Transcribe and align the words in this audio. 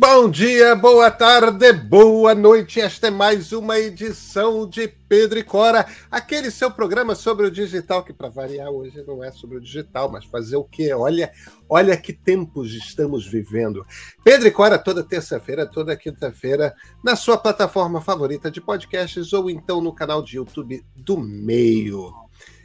Bom 0.00 0.30
dia, 0.30 0.76
boa 0.76 1.10
tarde, 1.10 1.72
boa 1.72 2.32
noite. 2.32 2.80
Esta 2.80 3.08
é 3.08 3.10
mais 3.10 3.50
uma 3.50 3.80
edição 3.80 4.64
de 4.64 4.86
Pedro 4.86 5.40
e 5.40 5.42
Cora, 5.42 5.88
aquele 6.08 6.52
seu 6.52 6.70
programa 6.70 7.16
sobre 7.16 7.48
o 7.48 7.50
digital, 7.50 8.04
que 8.04 8.12
para 8.12 8.28
variar 8.28 8.70
hoje 8.70 9.02
não 9.04 9.24
é 9.24 9.32
sobre 9.32 9.56
o 9.56 9.60
digital, 9.60 10.08
mas 10.08 10.24
fazer 10.24 10.54
o 10.54 10.62
quê? 10.62 10.94
Olha, 10.94 11.32
olha 11.68 11.96
que 11.96 12.12
tempos 12.12 12.72
estamos 12.74 13.26
vivendo. 13.26 13.84
Pedro 14.22 14.46
e 14.46 14.52
Cora 14.52 14.78
toda 14.78 15.02
terça-feira, 15.02 15.66
toda 15.66 15.96
quinta-feira, 15.96 16.76
na 17.02 17.16
sua 17.16 17.36
plataforma 17.36 18.00
favorita 18.00 18.52
de 18.52 18.60
podcasts 18.60 19.32
ou 19.32 19.50
então 19.50 19.80
no 19.80 19.92
canal 19.92 20.22
de 20.22 20.36
YouTube 20.36 20.80
do 20.94 21.18
Meio. 21.18 22.14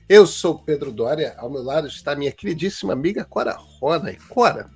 Eu 0.08 0.28
sou 0.28 0.60
Pedro 0.60 0.92
Dória, 0.92 1.34
ao 1.40 1.50
meu 1.50 1.64
lado 1.64 1.88
está 1.88 2.16
minha 2.16 2.32
queridíssima 2.32 2.94
amiga 2.94 3.26
Cora 3.26 3.58
Rona. 3.58 4.12
E 4.12 4.18
Cora, 4.18 4.70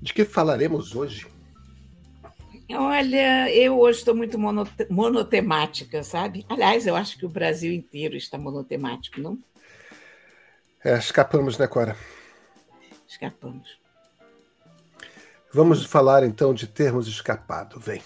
de 0.00 0.12
que 0.12 0.24
falaremos 0.24 0.94
hoje? 0.94 1.26
Olha, 2.72 3.52
eu 3.52 3.78
hoje 3.80 3.98
estou 3.98 4.14
muito 4.14 4.38
monotemática, 4.88 6.04
sabe? 6.04 6.46
Aliás, 6.48 6.86
eu 6.86 6.94
acho 6.94 7.18
que 7.18 7.26
o 7.26 7.28
Brasil 7.28 7.72
inteiro 7.72 8.16
está 8.16 8.38
monotemático, 8.38 9.20
não? 9.20 9.38
É, 10.84 10.96
escapamos, 10.96 11.58
né, 11.58 11.66
Cora? 11.66 11.96
Escapamos. 13.06 13.78
Vamos 15.52 15.84
falar 15.84 16.24
então 16.24 16.54
de 16.54 16.68
termos 16.68 17.08
escapado. 17.08 17.80
Vem. 17.80 18.00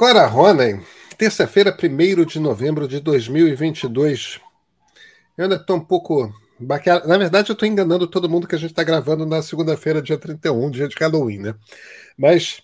Cora 0.00 0.24
Ronen, 0.24 0.80
terça-feira, 1.18 1.76
1 1.76 2.24
de 2.24 2.40
novembro 2.40 2.88
de 2.88 3.00
2022. 3.00 4.40
Eu 5.36 5.44
ainda 5.44 5.56
estou 5.56 5.76
um 5.76 5.84
pouco. 5.84 6.32
Na 6.58 7.18
verdade, 7.18 7.50
eu 7.50 7.52
estou 7.52 7.68
enganando 7.68 8.06
todo 8.06 8.26
mundo 8.26 8.48
que 8.48 8.54
a 8.54 8.58
gente 8.58 8.70
está 8.70 8.82
gravando 8.82 9.26
na 9.26 9.42
segunda-feira, 9.42 10.00
dia 10.00 10.16
31, 10.16 10.70
dia 10.70 10.88
de 10.88 10.96
Halloween, 10.98 11.40
né? 11.40 11.54
Mas. 12.16 12.62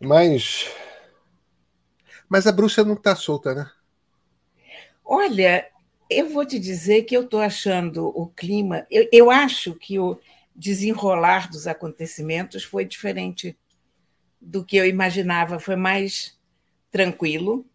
Mas. 0.00 0.70
Mas 2.26 2.46
a 2.46 2.52
bruxa 2.52 2.82
não 2.82 2.94
está 2.94 3.14
solta, 3.14 3.54
né? 3.54 3.70
Olha, 5.04 5.68
eu 6.08 6.30
vou 6.30 6.46
te 6.46 6.58
dizer 6.58 7.02
que 7.02 7.14
eu 7.14 7.24
estou 7.24 7.40
achando 7.40 8.06
o 8.18 8.28
clima. 8.28 8.86
Eu, 8.90 9.06
eu 9.12 9.30
acho 9.30 9.74
que 9.74 9.98
o 9.98 10.18
desenrolar 10.56 11.50
dos 11.50 11.66
acontecimentos 11.66 12.64
foi 12.64 12.86
diferente 12.86 13.58
do 14.40 14.64
que 14.64 14.76
eu 14.76 14.86
imaginava, 14.86 15.58
foi 15.58 15.76
mais 15.76 16.38
tranquilo 16.90 17.66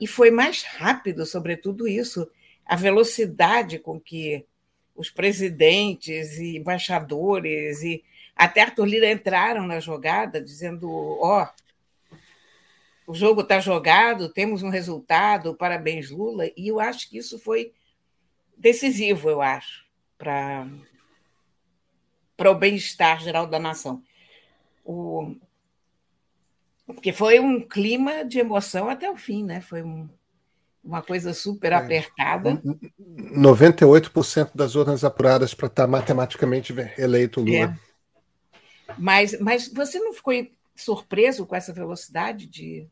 e 0.00 0.06
foi 0.06 0.30
mais 0.30 0.62
rápido, 0.62 1.26
sobretudo 1.26 1.86
isso, 1.86 2.30
a 2.64 2.76
velocidade 2.76 3.78
com 3.78 4.00
que 4.00 4.46
os 4.94 5.10
presidentes 5.10 6.38
e 6.38 6.56
embaixadores 6.56 7.82
e 7.82 8.04
até 8.34 8.62
Arthur 8.62 8.84
Lira 8.84 9.10
entraram 9.10 9.66
na 9.66 9.80
jogada, 9.80 10.40
dizendo: 10.40 10.88
ó, 11.20 11.42
oh, 11.42 12.18
o 13.08 13.14
jogo 13.14 13.40
está 13.40 13.58
jogado, 13.58 14.28
temos 14.28 14.62
um 14.62 14.68
resultado, 14.68 15.54
parabéns, 15.54 16.10
Lula. 16.10 16.46
E 16.56 16.68
eu 16.68 16.78
acho 16.78 17.08
que 17.08 17.18
isso 17.18 17.38
foi 17.38 17.72
decisivo, 18.56 19.30
eu 19.30 19.40
acho, 19.40 19.86
para 20.18 20.66
o 22.50 22.54
bem-estar 22.54 23.20
geral 23.20 23.46
da 23.46 23.58
nação. 23.58 24.02
O, 24.84 25.34
porque 26.94 27.12
foi 27.12 27.38
um 27.38 27.60
clima 27.60 28.24
de 28.24 28.38
emoção 28.38 28.88
até 28.88 29.10
o 29.10 29.16
fim, 29.16 29.44
né? 29.44 29.60
Foi 29.60 29.82
um, 29.82 30.08
uma 30.82 31.02
coisa 31.02 31.34
super 31.34 31.72
é. 31.72 31.74
apertada. 31.76 32.62
98% 33.36 34.52
das 34.54 34.74
urnas 34.74 35.04
apuradas 35.04 35.52
para 35.52 35.66
estar 35.66 35.84
tá 35.84 35.88
matematicamente 35.88 36.74
eleito 36.96 37.40
Lula. 37.40 37.76
É. 37.76 38.94
Mas, 38.96 39.38
mas 39.38 39.68
você 39.68 39.98
não 39.98 40.14
ficou 40.14 40.32
surpreso 40.74 41.44
com 41.44 41.54
essa 41.54 41.74
velocidade 41.74 42.46
de, 42.46 42.88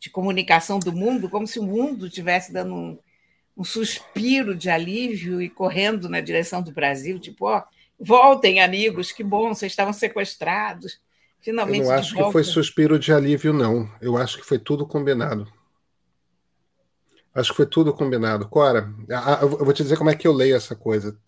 de 0.00 0.08
comunicação 0.08 0.78
do 0.78 0.92
mundo, 0.92 1.28
como 1.28 1.46
se 1.46 1.58
o 1.58 1.62
mundo 1.62 2.06
estivesse 2.06 2.52
dando 2.52 2.74
um, 2.74 2.98
um 3.54 3.64
suspiro 3.64 4.56
de 4.56 4.70
alívio 4.70 5.42
e 5.42 5.50
correndo 5.50 6.08
na 6.08 6.20
direção 6.20 6.62
do 6.62 6.72
Brasil, 6.72 7.18
tipo, 7.18 7.46
ó, 7.46 7.64
voltem, 8.00 8.60
amigos, 8.60 9.12
que 9.12 9.22
bom, 9.22 9.54
vocês 9.54 9.72
estavam 9.72 9.92
sequestrados. 9.92 11.00
Finalmente. 11.44 11.80
Eu 11.80 11.84
não 11.84 11.92
acho 11.92 12.14
que 12.14 12.32
foi 12.32 12.42
suspiro 12.42 12.98
de 12.98 13.12
alívio, 13.12 13.52
não. 13.52 13.90
Eu 14.00 14.16
acho 14.16 14.38
que 14.38 14.46
foi 14.46 14.58
tudo 14.58 14.86
combinado. 14.86 15.46
Acho 17.34 17.50
que 17.50 17.56
foi 17.56 17.66
tudo 17.66 17.92
combinado. 17.92 18.48
Cora, 18.48 18.90
eu 19.42 19.48
vou 19.48 19.72
te 19.74 19.82
dizer 19.82 19.98
como 19.98 20.08
é 20.08 20.14
que 20.14 20.26
eu 20.26 20.32
leio 20.32 20.56
essa 20.56 20.74
coisa. 20.74 21.18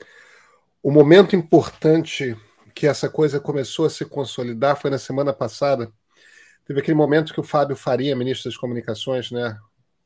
O 0.82 0.91
momento 0.91 1.37
importante 1.37 2.34
que 2.75 2.87
essa 2.87 3.10
coisa 3.10 3.38
começou 3.38 3.84
a 3.84 3.91
se 3.91 4.06
consolidar 4.06 4.81
foi 4.81 4.91
na 4.91 4.99
semana 4.99 5.34
passada. 5.34 5.93
Teve 6.65 6.81
aquele 6.81 6.97
momento 6.97 7.34
que 7.34 7.41
o 7.41 7.44
Fábio 7.44 7.77
Faria, 7.77 8.16
ministro 8.16 8.48
das 8.48 8.56
Comunicações, 8.56 9.31
né, 9.31 9.59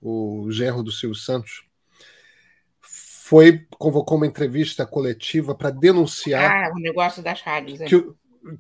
o 0.02 0.48
genro 0.50 0.82
do 0.82 0.90
Silvio 0.90 1.16
Santos, 1.16 1.62
foi 2.80 3.64
convocou 3.78 4.16
uma 4.16 4.26
entrevista 4.26 4.84
coletiva 4.84 5.54
para 5.54 5.70
denunciar. 5.70 6.50
Ah, 6.50 6.72
o 6.74 6.80
negócio 6.80 7.22
das 7.22 7.40
rádios. 7.42 7.78
Que, 7.78 8.12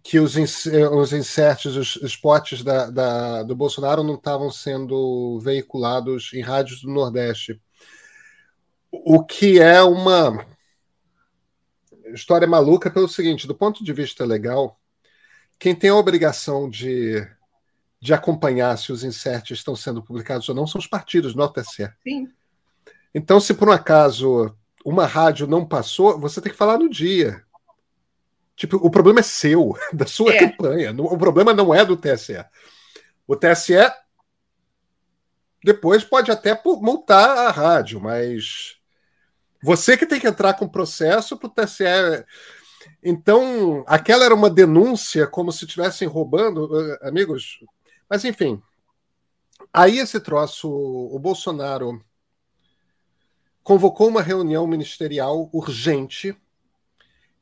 que 0.02 0.18
os, 0.18 0.36
os 0.36 1.12
inserts, 1.12 1.76
os 1.76 1.96
spots 2.02 2.62
da, 2.62 2.90
da, 2.90 3.42
do 3.42 3.56
Bolsonaro 3.56 4.02
não 4.02 4.14
estavam 4.14 4.50
sendo 4.50 5.38
veiculados 5.40 6.32
em 6.34 6.42
rádios 6.42 6.82
do 6.82 6.90
Nordeste. 6.90 7.60
O 8.90 9.24
que 9.24 9.58
é 9.58 9.82
uma 9.82 10.44
história 12.12 12.46
maluca 12.46 12.90
pelo 12.90 13.08
seguinte: 13.08 13.46
do 13.46 13.54
ponto 13.54 13.82
de 13.82 13.92
vista 13.92 14.24
legal, 14.24 14.78
quem 15.58 15.74
tem 15.74 15.90
a 15.90 15.96
obrigação 15.96 16.68
de, 16.68 17.26
de 18.00 18.12
acompanhar 18.12 18.76
se 18.76 18.92
os 18.92 19.04
inserts 19.04 19.58
estão 19.58 19.74
sendo 19.74 20.02
publicados 20.02 20.48
ou 20.48 20.54
não 20.54 20.66
são 20.66 20.78
os 20.78 20.86
partidos, 20.86 21.34
não 21.34 21.44
o 21.44 21.48
TSE. 21.48 21.90
Sim. 22.02 22.28
Então, 23.14 23.40
se 23.40 23.54
por 23.54 23.68
um 23.68 23.72
acaso 23.72 24.54
uma 24.84 25.06
rádio 25.06 25.46
não 25.46 25.66
passou, 25.66 26.18
você 26.18 26.40
tem 26.40 26.52
que 26.52 26.58
falar 26.58 26.78
no 26.78 26.88
dia. 26.88 27.44
Tipo, 28.60 28.76
o 28.76 28.90
problema 28.90 29.20
é 29.20 29.22
seu, 29.22 29.74
da 29.90 30.04
sua 30.04 30.34
é. 30.34 30.38
campanha. 30.38 30.94
O 30.98 31.16
problema 31.16 31.54
não 31.54 31.74
é 31.74 31.82
do 31.82 31.96
TSE. 31.96 32.44
O 33.26 33.34
TSE 33.34 33.90
depois 35.64 36.04
pode 36.04 36.30
até 36.30 36.60
multar 36.62 37.38
a 37.38 37.50
rádio, 37.50 37.98
mas 38.02 38.76
você 39.62 39.96
que 39.96 40.04
tem 40.04 40.20
que 40.20 40.28
entrar 40.28 40.52
com 40.54 40.68
processo 40.68 41.38
para 41.38 41.46
o 41.46 41.50
TSE. 41.50 41.84
Então, 43.02 43.82
aquela 43.86 44.26
era 44.26 44.34
uma 44.34 44.50
denúncia 44.50 45.26
como 45.26 45.50
se 45.52 45.64
estivessem 45.64 46.06
roubando, 46.06 46.68
eh, 46.78 47.08
amigos. 47.08 47.60
Mas, 48.10 48.26
enfim. 48.26 48.62
Aí 49.72 49.98
esse 49.98 50.20
troço, 50.20 50.70
o 50.70 51.18
Bolsonaro 51.18 52.04
convocou 53.62 54.08
uma 54.08 54.20
reunião 54.20 54.66
ministerial 54.66 55.48
urgente 55.50 56.36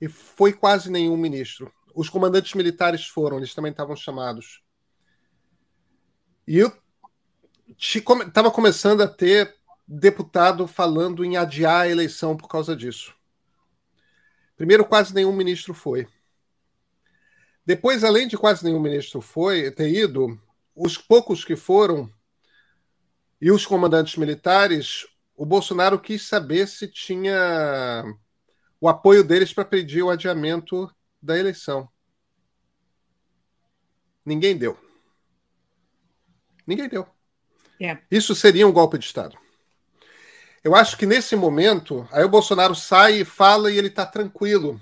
e 0.00 0.08
foi 0.08 0.52
quase 0.52 0.90
nenhum 0.90 1.16
ministro. 1.16 1.72
Os 1.94 2.08
comandantes 2.08 2.54
militares 2.54 3.06
foram, 3.06 3.38
eles 3.38 3.54
também 3.54 3.70
estavam 3.70 3.96
chamados. 3.96 4.62
E 6.46 6.58
eu 6.58 6.72
estava 7.76 8.50
começando 8.50 9.02
a 9.02 9.08
ter 9.08 9.54
deputado 9.86 10.66
falando 10.66 11.24
em 11.24 11.36
adiar 11.36 11.82
a 11.82 11.88
eleição 11.88 12.36
por 12.36 12.48
causa 12.48 12.76
disso. 12.76 13.14
Primeiro, 14.56 14.84
quase 14.84 15.14
nenhum 15.14 15.32
ministro 15.32 15.72
foi. 15.72 16.06
Depois, 17.64 18.02
além 18.02 18.26
de 18.26 18.36
quase 18.36 18.64
nenhum 18.64 18.80
ministro 18.80 19.20
foi 19.20 19.70
ter 19.70 19.88
ido, 19.88 20.40
os 20.74 20.96
poucos 20.96 21.44
que 21.44 21.54
foram 21.54 22.10
e 23.40 23.50
os 23.50 23.66
comandantes 23.66 24.16
militares, 24.16 25.06
o 25.36 25.44
Bolsonaro 25.44 25.98
quis 25.98 26.22
saber 26.22 26.66
se 26.66 26.88
tinha 26.88 28.04
o 28.80 28.88
apoio 28.88 29.24
deles 29.24 29.52
para 29.52 29.64
pedir 29.64 30.02
o 30.02 30.10
adiamento 30.10 30.92
da 31.20 31.36
eleição. 31.36 31.88
Ninguém 34.24 34.56
deu. 34.56 34.78
Ninguém 36.66 36.88
deu. 36.88 37.06
É. 37.80 37.98
Isso 38.10 38.34
seria 38.34 38.66
um 38.66 38.72
golpe 38.72 38.98
de 38.98 39.04
Estado. 39.04 39.36
Eu 40.62 40.74
acho 40.74 40.96
que 40.96 41.06
nesse 41.06 41.34
momento, 41.34 42.06
aí 42.12 42.24
o 42.24 42.28
Bolsonaro 42.28 42.74
sai 42.74 43.20
e 43.20 43.24
fala 43.24 43.70
e 43.70 43.78
ele 43.78 43.88
está 43.88 44.04
tranquilo. 44.04 44.80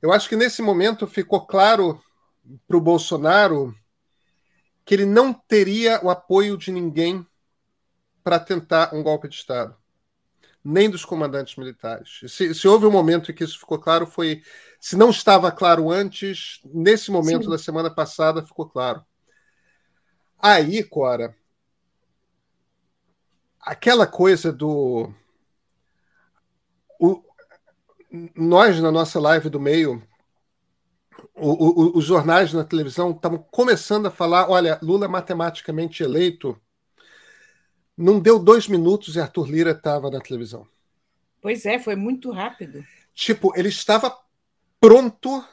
Eu 0.00 0.12
acho 0.12 0.28
que 0.28 0.36
nesse 0.36 0.62
momento 0.62 1.06
ficou 1.06 1.46
claro 1.46 2.02
para 2.66 2.76
o 2.76 2.80
Bolsonaro 2.80 3.74
que 4.84 4.94
ele 4.94 5.04
não 5.04 5.32
teria 5.32 6.00
o 6.02 6.08
apoio 6.10 6.56
de 6.56 6.72
ninguém 6.72 7.26
para 8.24 8.40
tentar 8.40 8.94
um 8.94 9.02
golpe 9.02 9.28
de 9.28 9.36
Estado 9.36 9.76
nem 10.68 10.90
dos 10.90 11.02
comandantes 11.02 11.56
militares. 11.56 12.20
Se, 12.26 12.54
se, 12.54 12.68
houve 12.68 12.84
um 12.84 12.90
momento 12.90 13.30
em 13.30 13.34
que 13.34 13.42
isso 13.42 13.58
ficou 13.58 13.78
claro, 13.78 14.06
foi. 14.06 14.42
Se 14.78 14.96
não 14.96 15.08
estava 15.08 15.50
claro 15.50 15.90
antes, 15.90 16.60
nesse 16.62 17.10
momento 17.10 17.44
Sim. 17.44 17.50
da 17.50 17.58
semana 17.58 17.90
passada 17.90 18.44
ficou 18.44 18.68
claro. 18.68 19.02
Aí, 20.38 20.84
Cora, 20.84 21.34
aquela 23.58 24.06
coisa 24.06 24.52
do. 24.52 25.10
O, 27.00 27.22
nós, 28.36 28.78
na 28.78 28.92
nossa 28.92 29.18
live 29.18 29.48
do 29.48 29.58
meio, 29.58 30.02
o, 31.34 31.50
o, 31.50 31.98
os 31.98 32.04
jornais 32.04 32.52
na 32.52 32.64
televisão 32.64 33.12
estavam 33.12 33.38
começando 33.50 34.06
a 34.06 34.10
falar: 34.10 34.50
olha, 34.50 34.78
Lula 34.82 35.06
é 35.06 35.08
matematicamente 35.08 36.02
eleito. 36.02 36.60
Não 37.98 38.20
deu 38.20 38.38
dois 38.38 38.68
minutos 38.68 39.16
e 39.16 39.20
Arthur 39.20 39.50
Lira 39.50 39.70
estava 39.72 40.10
na 40.10 40.20
televisão. 40.20 40.66
Pois 41.42 41.66
é, 41.66 41.78
foi 41.78 41.96
muito 41.96 42.30
rápido. 42.30 42.84
Tipo, 43.14 43.52
ele 43.56 43.68
estava 43.68 44.16
pronto, 44.80 45.44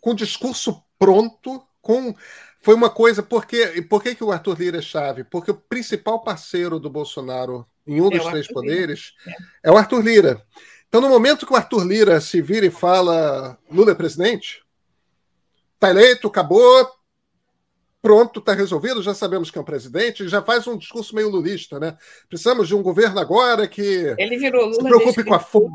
com 0.00 0.12
o 0.12 0.16
discurso 0.16 0.82
pronto, 0.98 1.62
com. 1.82 2.14
Foi 2.60 2.74
uma 2.74 2.88
coisa. 2.88 3.22
Por, 3.22 3.44
quê? 3.44 3.82
por 3.82 4.02
que, 4.02 4.14
que 4.14 4.22
o 4.22 4.30
Arthur 4.30 4.58
Lira 4.58 4.78
é 4.78 4.82
chave? 4.82 5.24
Porque 5.24 5.50
o 5.50 5.54
principal 5.54 6.22
parceiro 6.22 6.78
do 6.78 6.88
Bolsonaro 6.88 7.66
em 7.86 8.00
um 8.00 8.06
é 8.06 8.18
dos 8.18 8.26
três 8.26 8.46
Arthur 8.46 8.54
poderes 8.54 9.14
é. 9.26 9.68
é 9.68 9.72
o 9.72 9.76
Arthur 9.76 10.00
Lira. 10.00 10.42
Então, 10.88 11.00
no 11.00 11.08
momento 11.08 11.46
que 11.46 11.52
o 11.52 11.56
Arthur 11.56 11.84
Lira 11.84 12.20
se 12.20 12.40
vira 12.40 12.64
e 12.64 12.70
fala 12.70 13.58
Lula 13.70 13.90
é 13.90 13.94
presidente, 13.94 14.62
Está 15.78 15.90
eleito, 15.90 16.26
acabou, 16.26 16.90
pronto, 18.00 18.40
está 18.40 18.52
resolvido, 18.54 19.02
já 19.02 19.14
sabemos 19.14 19.50
que 19.50 19.58
é 19.58 19.60
um 19.60 19.64
presidente, 19.64 20.28
já 20.28 20.42
faz 20.42 20.66
um 20.66 20.76
discurso 20.76 21.14
meio 21.14 21.28
lulista, 21.28 21.80
né? 21.80 21.96
Precisamos 22.28 22.68
de 22.68 22.74
um 22.74 22.82
governo 22.82 23.18
agora 23.18 23.66
que 23.66 24.14
Ele 24.18 24.38
virou 24.38 24.66
Lula 24.66 24.74
se 24.74 24.82
preocupe 24.82 25.24
com 25.24 25.34
a 25.34 25.40
fome, 25.40 25.74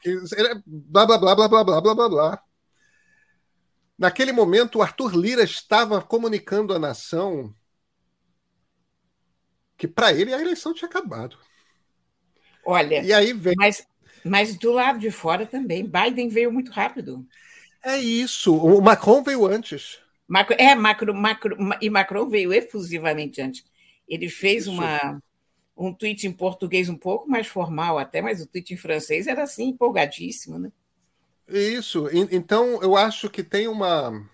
que 0.00 0.18
blá 0.66 1.06
blá 1.06 1.18
blá 1.18 1.34
blá 1.34 1.48
blá 1.48 1.64
blá 1.64 1.80
blá 1.80 1.94
blá 1.94 2.08
blá. 2.08 2.42
Naquele 3.98 4.32
momento, 4.32 4.78
o 4.78 4.82
Arthur 4.82 5.14
Lira 5.14 5.42
estava 5.42 6.00
comunicando 6.00 6.74
à 6.74 6.78
nação 6.78 7.54
que 9.76 9.88
para 9.88 10.12
ele 10.12 10.32
a 10.32 10.40
eleição 10.40 10.72
tinha 10.72 10.88
acabado. 10.88 11.36
Olha, 12.64 13.02
e 13.02 13.12
aí 13.12 13.32
vem... 13.32 13.54
mas, 13.56 13.86
mas 14.24 14.56
do 14.56 14.72
lado 14.72 14.98
de 14.98 15.10
fora 15.10 15.44
também, 15.44 15.84
Biden 15.84 16.28
veio 16.28 16.52
muito 16.52 16.70
rápido. 16.70 17.26
É 17.82 17.96
isso. 17.96 18.56
O 18.56 18.80
Macron 18.80 19.22
veio 19.24 19.44
antes. 19.44 20.01
Macron, 20.32 20.56
é, 20.58 20.74
Macron, 20.74 21.12
Macron, 21.12 21.56
e 21.78 21.90
Macron 21.90 22.26
veio 22.26 22.54
efusivamente 22.54 23.42
antes. 23.42 23.62
Ele 24.08 24.30
fez 24.30 24.66
uma, 24.66 25.22
um 25.76 25.92
tweet 25.92 26.26
em 26.26 26.32
português 26.32 26.88
um 26.88 26.96
pouco 26.96 27.28
mais 27.28 27.46
formal 27.46 27.98
até, 27.98 28.22
mas 28.22 28.40
o 28.40 28.46
tweet 28.46 28.72
em 28.72 28.78
francês 28.78 29.26
era 29.26 29.42
assim, 29.42 29.64
empolgadíssimo, 29.68 30.58
né? 30.58 30.72
Isso. 31.46 32.08
Então, 32.30 32.80
eu 32.82 32.96
acho 32.96 33.28
que 33.28 33.42
tem 33.42 33.68
uma. 33.68 34.26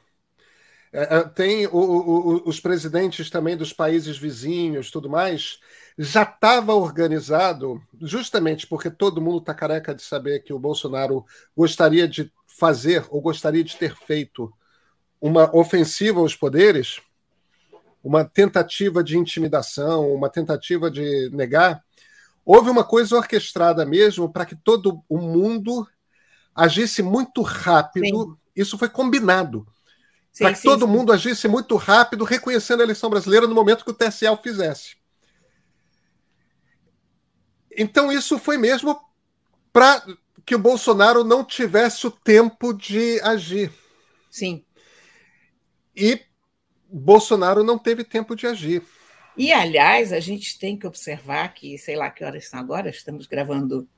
É, 0.92 1.16
é, 1.16 1.24
tem 1.24 1.66
o, 1.66 1.72
o, 1.72 2.48
os 2.48 2.60
presidentes 2.60 3.28
também 3.28 3.56
dos 3.56 3.72
países 3.72 4.16
vizinhos, 4.16 4.92
tudo 4.92 5.10
mais, 5.10 5.58
já 5.98 6.22
estava 6.22 6.74
organizado, 6.74 7.82
justamente 8.00 8.68
porque 8.68 8.88
todo 8.88 9.20
mundo 9.20 9.38
está 9.38 9.52
careca 9.52 9.92
de 9.92 10.02
saber 10.02 10.44
que 10.44 10.52
o 10.52 10.60
Bolsonaro 10.60 11.26
gostaria 11.56 12.06
de 12.06 12.32
fazer 12.46 13.04
ou 13.10 13.20
gostaria 13.20 13.64
de 13.64 13.76
ter 13.76 13.96
feito 13.96 14.52
uma 15.20 15.54
ofensiva 15.54 16.20
aos 16.20 16.34
poderes, 16.34 17.00
uma 18.02 18.24
tentativa 18.24 19.02
de 19.02 19.18
intimidação, 19.18 20.12
uma 20.12 20.28
tentativa 20.28 20.90
de 20.90 21.28
negar, 21.30 21.82
houve 22.44 22.70
uma 22.70 22.84
coisa 22.84 23.16
orquestrada 23.16 23.84
mesmo 23.84 24.32
para 24.32 24.46
que 24.46 24.56
todo 24.56 25.02
o 25.08 25.18
mundo 25.18 25.86
agisse 26.54 27.02
muito 27.02 27.42
rápido. 27.42 28.06
Sim. 28.06 28.36
Isso 28.56 28.78
foi 28.78 28.88
combinado. 28.88 29.66
Para 30.38 30.52
que 30.52 30.58
sim, 30.60 30.68
todo 30.68 30.86
sim. 30.86 30.92
mundo 30.92 31.12
agisse 31.12 31.48
muito 31.48 31.76
rápido, 31.76 32.24
reconhecendo 32.24 32.80
a 32.80 32.84
eleição 32.84 33.10
brasileira 33.10 33.46
no 33.46 33.54
momento 33.54 33.84
que 33.84 33.90
o 33.90 33.94
TSE 33.94 34.26
o 34.28 34.36
fizesse. 34.36 34.96
Então, 37.76 38.10
isso 38.10 38.38
foi 38.38 38.56
mesmo 38.56 38.98
para 39.72 40.04
que 40.44 40.54
o 40.54 40.58
Bolsonaro 40.58 41.22
não 41.22 41.44
tivesse 41.44 42.06
o 42.06 42.10
tempo 42.10 42.72
de 42.72 43.20
agir. 43.20 43.72
Sim. 44.30 44.64
E 45.98 46.20
Bolsonaro 46.88 47.64
não 47.64 47.78
teve 47.78 48.04
tempo 48.04 48.36
de 48.36 48.46
agir. 48.46 48.82
E, 49.36 49.52
aliás, 49.52 50.12
a 50.12 50.20
gente 50.20 50.58
tem 50.58 50.76
que 50.76 50.86
observar 50.86 51.52
que, 51.54 51.76
sei 51.78 51.96
lá 51.96 52.10
que 52.10 52.24
horas 52.24 52.48
são 52.48 52.58
agora, 52.58 52.88
estamos 52.88 53.26
gravando 53.26 53.88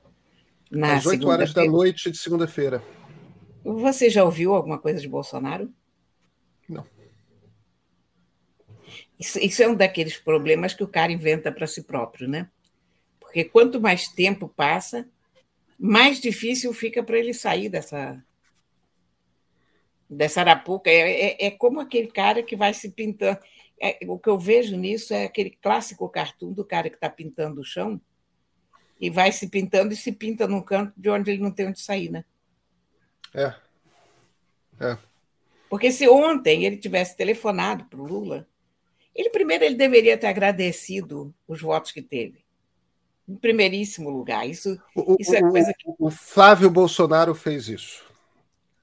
na 0.69 0.95
Às 0.95 1.05
8 1.05 1.27
horas 1.27 1.53
da 1.53 1.65
noite 1.65 2.11
de 2.11 2.17
segunda-feira. 2.17 2.83
Você 3.63 4.09
já 4.09 4.23
ouviu 4.23 4.53
alguma 4.53 4.77
coisa 4.77 4.99
de 4.99 5.07
Bolsonaro? 5.07 5.71
Não. 6.67 6.85
Isso, 9.19 9.39
isso 9.39 9.61
é 9.61 9.67
um 9.67 9.75
daqueles 9.75 10.17
problemas 10.17 10.73
que 10.73 10.83
o 10.83 10.87
cara 10.87 11.11
inventa 11.11 11.51
para 11.51 11.67
si 11.67 11.83
próprio, 11.83 12.27
né? 12.27 12.49
Porque 13.19 13.43
quanto 13.43 13.79
mais 13.79 14.07
tempo 14.07 14.47
passa, 14.47 15.07
mais 15.77 16.19
difícil 16.19 16.73
fica 16.73 17.03
para 17.03 17.17
ele 17.17 17.33
sair 17.33 17.69
dessa 17.69 18.23
dessa 20.11 20.41
arapuca. 20.41 20.89
É, 20.89 21.43
é, 21.43 21.45
é, 21.47 21.51
como 21.51 21.79
aquele 21.79 22.07
cara 22.07 22.43
que 22.43 22.55
vai 22.55 22.73
se 22.73 22.91
pintando. 22.91 23.39
É, 23.81 23.97
o 24.07 24.19
que 24.19 24.29
eu 24.29 24.37
vejo 24.37 24.77
nisso 24.77 25.13
é 25.13 25.25
aquele 25.25 25.49
clássico 25.49 26.07
cartoon 26.07 26.53
do 26.53 26.63
cara 26.63 26.89
que 26.89 26.97
está 26.97 27.09
pintando 27.09 27.61
o 27.61 27.65
chão 27.65 27.99
e 28.99 29.09
vai 29.09 29.31
se 29.31 29.49
pintando 29.49 29.91
e 29.91 29.97
se 29.97 30.11
pinta 30.11 30.47
num 30.47 30.61
canto 30.61 30.93
de 30.95 31.09
onde 31.09 31.31
ele 31.31 31.41
não 31.41 31.49
tem 31.49 31.67
onde 31.67 31.79
sair, 31.79 32.11
né? 32.11 32.23
É. 33.33 33.55
É. 34.79 34.97
Porque 35.67 35.91
se 35.91 36.07
ontem 36.07 36.65
ele 36.65 36.77
tivesse 36.77 37.17
telefonado 37.17 37.85
para 37.85 37.99
o 37.99 38.05
Lula, 38.05 38.47
ele 39.15 39.31
primeiro 39.31 39.63
ele 39.63 39.75
deveria 39.75 40.17
ter 40.17 40.27
agradecido 40.27 41.33
os 41.47 41.59
votos 41.59 41.91
que 41.91 42.01
teve 42.01 42.43
em 43.27 43.35
primeiríssimo 43.35 44.09
lugar. 44.09 44.47
Isso, 44.47 44.79
o, 44.95 45.15
isso 45.19 45.35
é 45.35 45.41
coisa 45.41 45.73
que. 45.73 45.89
O 45.97 46.11
Flávio 46.11 46.69
Bolsonaro 46.69 47.33
fez 47.33 47.67
isso. 47.67 48.10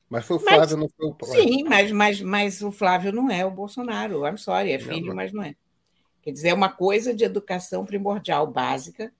Mas 0.08 0.24
foi 0.24 0.36
o 0.36 0.40
Flávio, 0.40 0.60
mas, 0.60 0.72
não 0.72 0.88
foi 0.88 1.06
o. 1.06 1.16
Sim, 1.26 1.64
mas, 1.64 1.92
mas, 1.92 2.20
mas 2.22 2.62
o 2.62 2.72
Flávio 2.72 3.12
não 3.12 3.30
é 3.30 3.44
o 3.44 3.50
Bolsonaro. 3.50 4.26
I'm 4.26 4.38
sorry, 4.38 4.72
é 4.72 4.78
filho, 4.78 5.08
não, 5.08 5.14
mas 5.14 5.32
não 5.32 5.42
é. 5.42 5.54
Quer 6.22 6.32
dizer, 6.32 6.48
é 6.48 6.54
uma 6.54 6.70
coisa 6.70 7.14
de 7.14 7.24
educação 7.24 7.84
primordial, 7.84 8.46
básica. 8.46 9.12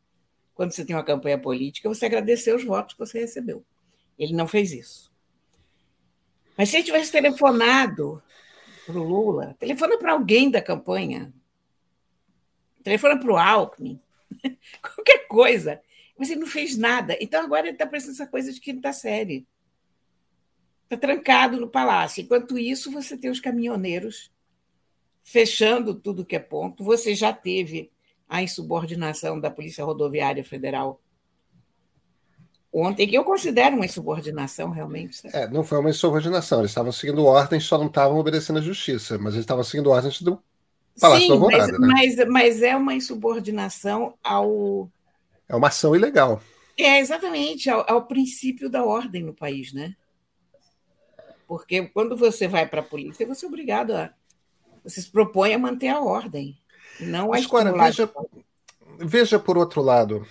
Quando 0.55 0.73
você 0.73 0.85
tem 0.85 0.96
uma 0.96 1.05
campanha 1.05 1.38
política, 1.38 1.88
você 1.88 2.06
agradecer 2.06 2.55
os 2.55 2.64
votos 2.64 2.94
que 2.94 3.00
você 3.00 3.20
recebeu. 3.20 3.64
Ele 4.19 4.32
não 4.32 4.49
fez 4.49 4.73
isso. 4.73 5.12
Mas 6.56 6.70
se 6.70 6.76
ele 6.76 6.85
tivesse 6.85 7.12
telefonado 7.12 8.20
para 8.84 8.99
o 8.99 9.05
Lula, 9.05 9.55
telefona 9.58 9.96
para 9.98 10.12
alguém 10.12 10.51
da 10.51 10.60
campanha, 10.60 11.32
telefona 12.82 13.19
para 13.20 13.32
o 13.32 13.36
Alckmin, 13.36 14.01
qualquer 14.82 15.29
coisa. 15.29 15.81
Mas 16.19 16.31
ele 16.31 16.41
não 16.41 16.48
fez 16.48 16.77
nada. 16.77 17.17
Então 17.20 17.44
agora 17.44 17.67
ele 17.69 17.77
está 17.77 17.86
parecendo 17.86 18.15
essa 18.15 18.27
coisa 18.27 18.53
de 18.53 18.60
quinta 18.60 18.93
série. 18.93 19.46
Está 20.88 20.96
trancado 20.96 21.60
no 21.60 21.68
palácio. 21.68 22.22
Enquanto 22.22 22.58
isso, 22.58 22.90
você 22.90 23.16
tem 23.16 23.30
os 23.30 23.40
caminhoneiros 23.40 24.30
fechando 25.22 25.94
tudo 25.94 26.24
que 26.24 26.34
é 26.34 26.38
ponto. 26.38 26.82
Você 26.82 27.14
já 27.14 27.30
teve 27.30 27.90
a 28.26 28.42
insubordinação 28.42 29.38
da 29.38 29.50
Polícia 29.50 29.84
Rodoviária 29.84 30.42
Federal 30.42 30.98
ontem, 32.72 33.06
que 33.06 33.14
eu 33.14 33.24
considero 33.24 33.76
uma 33.76 33.84
insubordinação 33.84 34.70
realmente. 34.70 35.20
É, 35.34 35.46
não 35.48 35.62
foi 35.62 35.78
uma 35.78 35.90
insubordinação. 35.90 36.60
Eles 36.60 36.70
estavam 36.70 36.92
seguindo 36.92 37.24
ordens, 37.24 37.64
só 37.64 37.76
não 37.76 37.86
estavam 37.86 38.18
obedecendo 38.18 38.58
à 38.58 38.62
justiça, 38.62 39.18
mas 39.18 39.34
eles 39.34 39.44
estavam 39.44 39.64
seguindo 39.64 39.90
ordens 39.90 40.22
do 40.22 40.42
Palácio 40.98 41.26
Sim, 41.26 41.32
Alvorada, 41.32 41.78
mas, 41.78 42.16
né? 42.16 42.24
mas, 42.24 42.28
mas 42.28 42.62
é 42.62 42.76
uma 42.76 42.94
insubordinação 42.94 44.14
ao. 44.22 44.90
É 45.48 45.54
uma 45.54 45.68
ação 45.68 45.94
ilegal. 45.94 46.40
É, 46.76 46.98
exatamente, 47.00 47.68
ao, 47.68 47.84
ao 47.90 48.06
princípio 48.06 48.68
da 48.68 48.84
ordem 48.84 49.22
no 49.22 49.34
país, 49.34 49.72
né? 49.72 49.94
Porque 51.48 51.88
quando 51.88 52.14
você 52.14 52.46
vai 52.46 52.69
para 52.69 52.81
a 52.81 52.84
polícia, 52.84 53.26
você 53.26 53.46
é 53.46 53.48
obrigado 53.48 53.93
a. 53.93 54.12
Você 54.84 55.00
se 55.00 55.10
propõe 55.10 55.55
a 55.55 55.58
manter 55.58 55.88
a 55.88 56.00
ordem. 56.00 56.60
Não 57.00 57.32
a 57.32 57.38
Agora, 57.38 57.72
veja, 57.72 58.10
veja 58.98 59.38
por 59.38 59.56
outro 59.56 59.81
lado. 59.81 60.26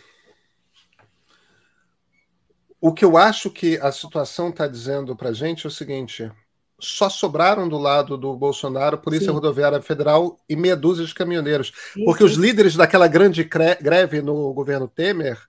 O 2.79 2.93
que 2.93 3.03
eu 3.03 3.17
acho 3.17 3.49
que 3.49 3.77
a 3.77 3.91
situação 3.91 4.49
está 4.49 4.67
dizendo 4.67 5.15
para 5.15 5.29
a 5.29 5.33
gente 5.33 5.65
é 5.65 5.67
o 5.67 5.71
seguinte: 5.71 6.31
só 6.79 7.09
sobraram 7.09 7.67
do 7.67 7.77
lado 7.77 8.15
do 8.15 8.35
Bolsonaro 8.35 8.99
Polícia 8.99 9.27
Sim. 9.27 9.33
Rodoviária 9.33 9.81
Federal 9.81 10.39
e 10.47 10.55
meia 10.55 10.75
dúzia 10.75 11.05
de 11.05 11.15
caminhoneiros. 11.15 11.73
Sim, 11.93 12.05
porque 12.05 12.23
os 12.23 12.33
líderes 12.33 12.75
daquela 12.75 13.07
grande 13.07 13.43
greve 13.43 14.21
no 14.21 14.53
governo 14.53 14.87
Temer, 14.87 15.39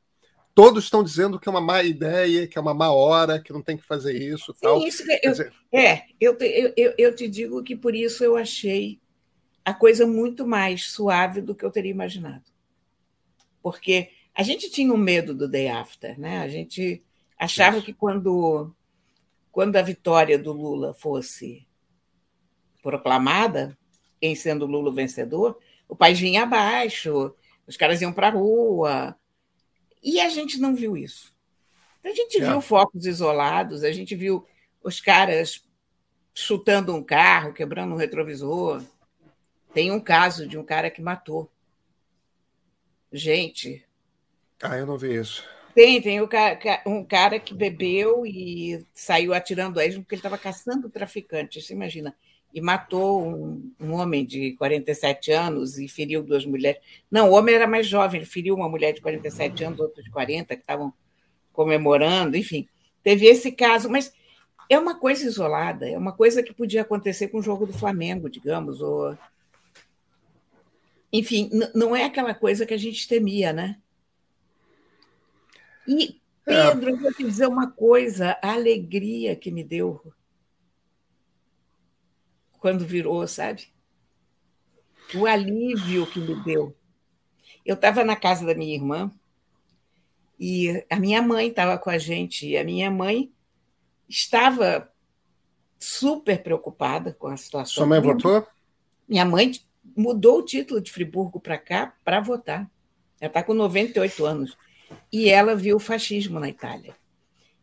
todos 0.59 0.83
estão 0.83 1.05
dizendo 1.05 1.39
que 1.39 1.49
é 1.49 1.53
uma 1.53 1.61
má 1.61 1.85
ideia, 1.85 2.45
que 2.49 2.59
é 2.59 2.61
uma 2.61 2.75
má 2.75 2.91
hora, 2.91 3.41
que 3.41 3.53
não 3.53 3.63
tem 3.63 3.77
que 3.77 3.85
fazer 3.85 4.21
isso. 4.21 4.53
Sim, 4.55 4.59
tal. 4.61 4.85
Isso 4.85 5.05
eu, 5.23 5.31
dizer... 5.31 5.53
É, 5.71 6.03
eu, 6.21 6.37
eu, 6.77 6.95
eu 6.99 7.15
te 7.15 7.29
digo 7.29 7.63
que 7.63 7.77
por 7.77 7.95
isso 7.95 8.25
eu 8.25 8.37
achei 8.37 9.01
a 9.65 9.73
coisa 9.73 10.05
muito 10.05 10.45
mais 10.45 10.91
suave 10.91 11.41
do 11.41 11.55
que 11.55 11.65
eu 11.65 11.71
teria 11.71 11.93
imaginado. 11.93 12.43
Porque 13.63 14.11
A 14.39 14.45
gente 14.45 14.71
tinha 14.71 14.95
um 14.95 14.97
medo 14.97 15.35
do 15.35 15.49
day 15.49 15.67
after, 15.67 16.17
né? 16.17 16.39
A 16.39 16.49
gente 16.49 17.03
achava 17.37 17.79
Isso. 17.79 17.87
que 17.87 17.93
quando, 17.93 18.73
quando 19.51 19.75
a 19.75 19.83
vitória 19.83 20.39
do 20.39 20.53
Lula 20.53 20.95
fosse 20.95 21.67
proclamada, 22.81 23.77
em 24.23 24.37
sendo 24.37 24.65
Lula 24.65 24.95
vencedor, 24.95 25.59
o 25.89 25.97
país 25.97 26.21
vinha 26.21 26.45
abaixo, 26.45 27.35
os 27.67 27.77
caras 27.77 28.01
iam 28.01 28.13
para 28.13 28.29
a 28.29 28.31
rua. 28.31 29.17
E 30.03 30.21
a 30.21 30.29
gente 30.29 30.59
não 30.59 30.75
viu 30.75 30.97
isso. 30.97 31.35
A 32.05 32.11
gente 32.11 32.41
viu 32.41 32.61
focos 32.61 33.05
isolados, 33.07 33.83
a 33.83 33.93
gente 33.93 34.15
viu 34.15 34.47
os 34.83 35.01
caras 35.01 35.65
chutando 36.33 36.95
um 36.95 37.03
carro, 37.03 37.53
quebrando 37.53 37.95
um 37.95 37.99
retrovisor. 37.99 38.83
Tem 39.75 39.91
um 39.91 40.01
caso 40.01 40.47
de 40.47 40.57
um 40.57 40.65
cara 40.65 40.91
que 40.91 41.03
matou. 41.03 41.51
Gente. 43.13 43.85
Ah, 44.63 44.77
eu 44.77 44.87
não 44.87 44.97
vi 44.97 45.15
isso. 45.17 45.45
Tem, 45.75 46.01
tem 46.01 46.21
um 46.21 47.05
cara 47.05 47.39
que 47.39 47.55
bebeu 47.55 48.27
e 48.27 48.85
saiu 48.93 49.33
atirando 49.33 49.79
a 49.79 49.85
porque 49.85 50.15
ele 50.15 50.19
estava 50.19 50.39
caçando 50.39 50.89
traficantes. 50.89 51.67
Você 51.67 51.73
imagina? 51.73 52.17
E 52.53 52.61
matou 52.61 53.27
um, 53.27 53.73
um, 53.79 53.93
homem 53.93 54.25
de 54.25 54.53
47 54.53 55.33
anos 55.33 55.79
e 55.79 55.87
feriu 55.87 56.23
duas 56.23 56.47
mulheres. 56.47 56.81
Não, 57.11 57.31
o 57.31 57.35
homem 57.35 57.55
era 57.55 57.67
mais 57.67 57.87
jovem, 57.87 58.21
ele 58.21 58.29
feriu 58.29 58.55
uma 58.55 58.69
mulher 58.69 58.93
de 58.93 59.01
47 59.01 59.65
anos, 59.65 59.81
outra 59.81 60.03
de 60.03 60.11
40, 60.11 60.57
que 60.57 60.63
estavam 60.63 60.93
comemorando, 61.53 62.37
enfim. 62.37 62.67
Teve 63.03 63.27
esse 63.27 63.53
caso, 63.53 63.91
mas 63.91 64.13
é 64.69 64.79
uma 64.79 64.99
coisa 64.99 65.27
isolada, 65.27 65.89
é 65.89 65.97
uma 65.97 66.13
coisa 66.13 66.43
que 66.43 66.55
podia 66.55 66.83
acontecer 66.83 67.29
com 67.29 67.39
o 67.39 67.43
jogo 67.43 67.67
do 67.67 67.73
Flamengo, 67.73 68.31
digamos, 68.31 68.81
ou 68.81 69.17
enfim, 71.13 71.51
não 71.75 71.97
é 71.97 72.05
aquela 72.05 72.35
coisa 72.35 72.67
que 72.67 72.75
a 72.75 72.79
gente 72.79 73.09
temia, 73.09 73.53
né? 73.53 73.79
E, 75.87 76.21
Pedro, 76.45 76.91
é. 76.91 76.93
eu 76.93 76.97
vou 76.99 77.13
te 77.13 77.25
dizer 77.25 77.47
uma 77.47 77.71
coisa: 77.71 78.39
a 78.43 78.53
alegria 78.53 79.35
que 79.35 79.51
me 79.51 79.65
deu 79.65 80.03
quando 82.59 82.87
virou, 82.87 83.27
sabe? 83.27 83.69
O 85.15 85.27
alívio 85.27 86.07
que 86.07 86.21
me 86.21 86.35
deu. 86.43 86.77
Eu 87.65 87.75
estava 87.75 88.05
na 88.05 88.17
casa 88.17 88.47
da 88.47 88.55
minha 88.55 88.75
irmã 88.75 89.11
e 90.39 90.85
a 90.89 90.97
minha 90.97 91.21
mãe 91.21 91.49
estava 91.49 91.77
com 91.79 91.91
a 91.91 91.99
gente, 91.99 92.47
e 92.47 92.57
a 92.57 92.65
minha 92.65 92.91
mãe 92.91 93.33
estava 94.09 94.91
super 95.79 96.43
preocupada 96.43 97.13
com 97.13 97.27
a 97.29 97.37
situação. 97.37 97.75
Sua 97.75 97.87
mãe 97.87 98.01
votou? 98.01 98.47
Minha 99.09 99.25
mãe 99.25 99.53
mudou 99.97 100.39
o 100.39 100.45
título 100.45 100.81
de 100.81 100.93
Friburgo 100.93 101.41
para 101.41 101.59
cá 101.59 101.95
para 102.05 102.21
votar. 102.21 102.71
Ela 103.21 103.29
está 103.29 103.43
com 103.43 103.55
98 103.55 104.25
anos. 104.25 104.57
E 105.13 105.29
ela 105.29 105.55
viu 105.55 105.77
o 105.77 105.81
fascismo 105.81 106.39
na 106.39 106.49
Itália. 106.49 106.95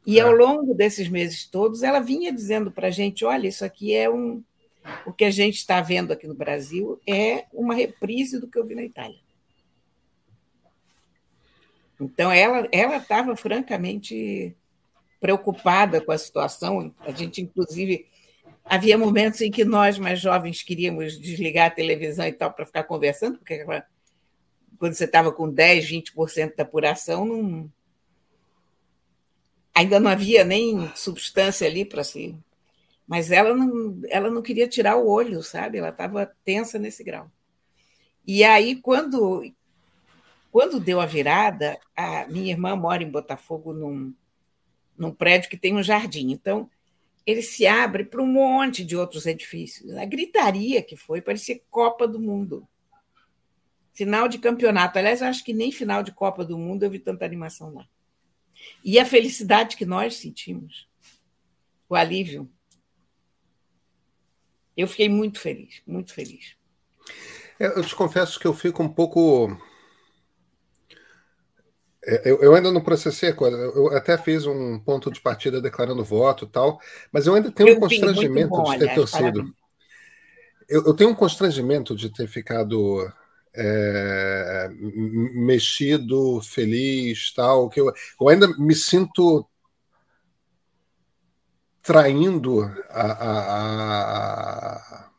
E 0.05 0.19
ao 0.19 0.31
é. 0.31 0.35
longo 0.35 0.73
desses 0.75 1.07
meses 1.07 1.47
todos, 1.47 1.81
ela 1.81 1.99
vinha 1.99 2.31
dizendo 2.31 2.71
para 2.71 2.87
a 2.87 2.91
gente: 2.91 3.25
olha, 3.25 3.47
isso 3.47 3.65
aqui 3.65 3.95
é 3.95 4.09
um. 4.09 4.43
O 5.05 5.13
que 5.13 5.25
a 5.25 5.31
gente 5.31 5.55
está 5.55 5.81
vendo 5.81 6.11
aqui 6.11 6.27
no 6.27 6.35
Brasil 6.35 6.99
é 7.07 7.45
uma 7.53 7.73
reprise 7.73 8.39
do 8.39 8.47
que 8.47 8.57
eu 8.57 8.65
vi 8.65 8.75
na 8.75 8.83
Itália. 8.83 9.19
Então, 11.99 12.31
ela 12.31 12.97
estava 12.97 13.35
francamente 13.35 14.55
preocupada 15.19 16.01
com 16.01 16.11
a 16.11 16.17
situação. 16.17 16.93
A 16.99 17.11
gente, 17.11 17.41
inclusive, 17.41 18.05
Havia 18.67 18.97
momentos 18.97 19.41
em 19.41 19.51
que 19.51 19.63
nós, 19.63 19.99
mais 19.99 20.19
jovens, 20.19 20.63
queríamos 20.63 21.19
desligar 21.19 21.67
a 21.67 21.71
televisão 21.71 22.25
e 22.25 22.33
tal 22.33 22.51
para 22.51 22.65
ficar 22.65 22.83
conversando, 22.83 23.37
porque 23.37 23.63
quando 24.79 24.95
você 24.95 25.05
estava 25.05 25.31
com 25.31 25.47
10, 25.47 25.87
20% 25.87 26.55
da 26.55 26.63
apuração, 26.63 27.25
não... 27.25 27.71
ainda 29.73 29.99
não 29.99 30.09
havia 30.09 30.43
nem 30.43 30.91
substância 30.95 31.67
ali 31.67 31.85
para 31.85 32.03
si. 32.03 32.35
Mas 33.07 33.31
ela 33.31 33.53
não, 33.53 34.01
ela 34.09 34.29
não 34.31 34.41
queria 34.41 34.67
tirar 34.67 34.97
o 34.97 35.07
olho, 35.07 35.43
sabe? 35.43 35.77
Ela 35.77 35.89
estava 35.89 36.25
tensa 36.43 36.79
nesse 36.79 37.03
grau. 37.03 37.31
E 38.25 38.43
aí, 38.43 38.75
quando, 38.77 39.43
quando 40.51 40.79
deu 40.79 40.99
a 40.99 41.05
virada, 41.05 41.79
a 41.95 42.25
minha 42.27 42.51
irmã 42.51 42.75
mora 42.75 43.03
em 43.03 43.11
Botafogo 43.11 43.73
num, 43.73 44.13
num 44.97 45.11
prédio 45.11 45.49
que 45.49 45.57
tem 45.57 45.75
um 45.75 45.83
jardim. 45.83 46.31
Então, 46.31 46.69
ele 47.25 47.41
se 47.41 47.65
abre 47.65 48.05
para 48.05 48.21
um 48.21 48.27
monte 48.27 48.83
de 48.83 48.95
outros 48.95 49.25
edifícios. 49.25 49.95
A 49.95 50.05
gritaria 50.05 50.81
que 50.81 50.95
foi 50.95 51.21
parecia 51.21 51.61
Copa 51.69 52.07
do 52.07 52.19
Mundo. 52.19 52.67
Final 53.93 54.27
de 54.27 54.37
campeonato. 54.37 54.97
Aliás, 54.97 55.21
acho 55.21 55.43
que 55.43 55.53
nem 55.53 55.71
final 55.71 56.03
de 56.03 56.11
Copa 56.11 56.43
do 56.43 56.57
Mundo 56.57 56.83
eu 56.83 56.89
vi 56.89 56.99
tanta 56.99 57.25
animação 57.25 57.73
lá. 57.73 57.87
E 58.83 58.99
a 58.99 59.05
felicidade 59.05 59.75
que 59.75 59.85
nós 59.85 60.15
sentimos, 60.17 60.87
o 61.89 61.95
alívio. 61.95 62.49
Eu 64.75 64.87
fiquei 64.87 65.09
muito 65.09 65.39
feliz, 65.39 65.81
muito 65.85 66.13
feliz. 66.13 66.55
Eu 67.59 67.83
te 67.83 67.95
confesso 67.95 68.39
que 68.39 68.45
eu 68.45 68.53
fico 68.53 68.83
um 68.83 68.89
pouco 68.89 69.57
é, 72.05 72.21
eu, 72.23 72.39
eu, 72.39 72.53
ainda 72.53 72.71
não 72.71 72.81
processei 72.81 73.29
a 73.29 73.33
coisa. 73.33 73.57
Eu 73.57 73.87
até 73.95 74.15
fiz 74.17 74.45
um 74.45 74.77
ponto 74.77 75.11
de 75.11 75.19
partida 75.19 75.59
declarando 75.59 76.03
voto 76.03 76.45
e 76.45 76.47
tal, 76.47 76.79
mas 77.11 77.25
eu 77.25 77.33
ainda 77.33 77.51
tenho 77.51 77.69
eu 77.69 77.77
um 77.77 77.79
constrangimento 77.79 78.49
bom, 78.49 78.63
de 78.63 78.77
ter 78.77 78.89
aliás, 78.89 78.95
torcido. 78.95 79.53
Eu, 80.69 80.85
eu, 80.85 80.93
tenho 80.93 81.09
um 81.09 81.15
constrangimento 81.15 81.95
de 81.95 82.11
ter 82.11 82.27
ficado 82.27 83.11
é, 83.55 84.69
mexido, 85.33 86.39
feliz, 86.41 87.33
tal. 87.33 87.69
Que 87.69 87.81
eu, 87.81 87.91
eu 88.21 88.29
ainda 88.29 88.47
me 88.55 88.75
sinto 88.75 89.47
traindo 91.85 92.63
a, 92.89 93.01
a, 93.01 93.39
a, 94.97 95.09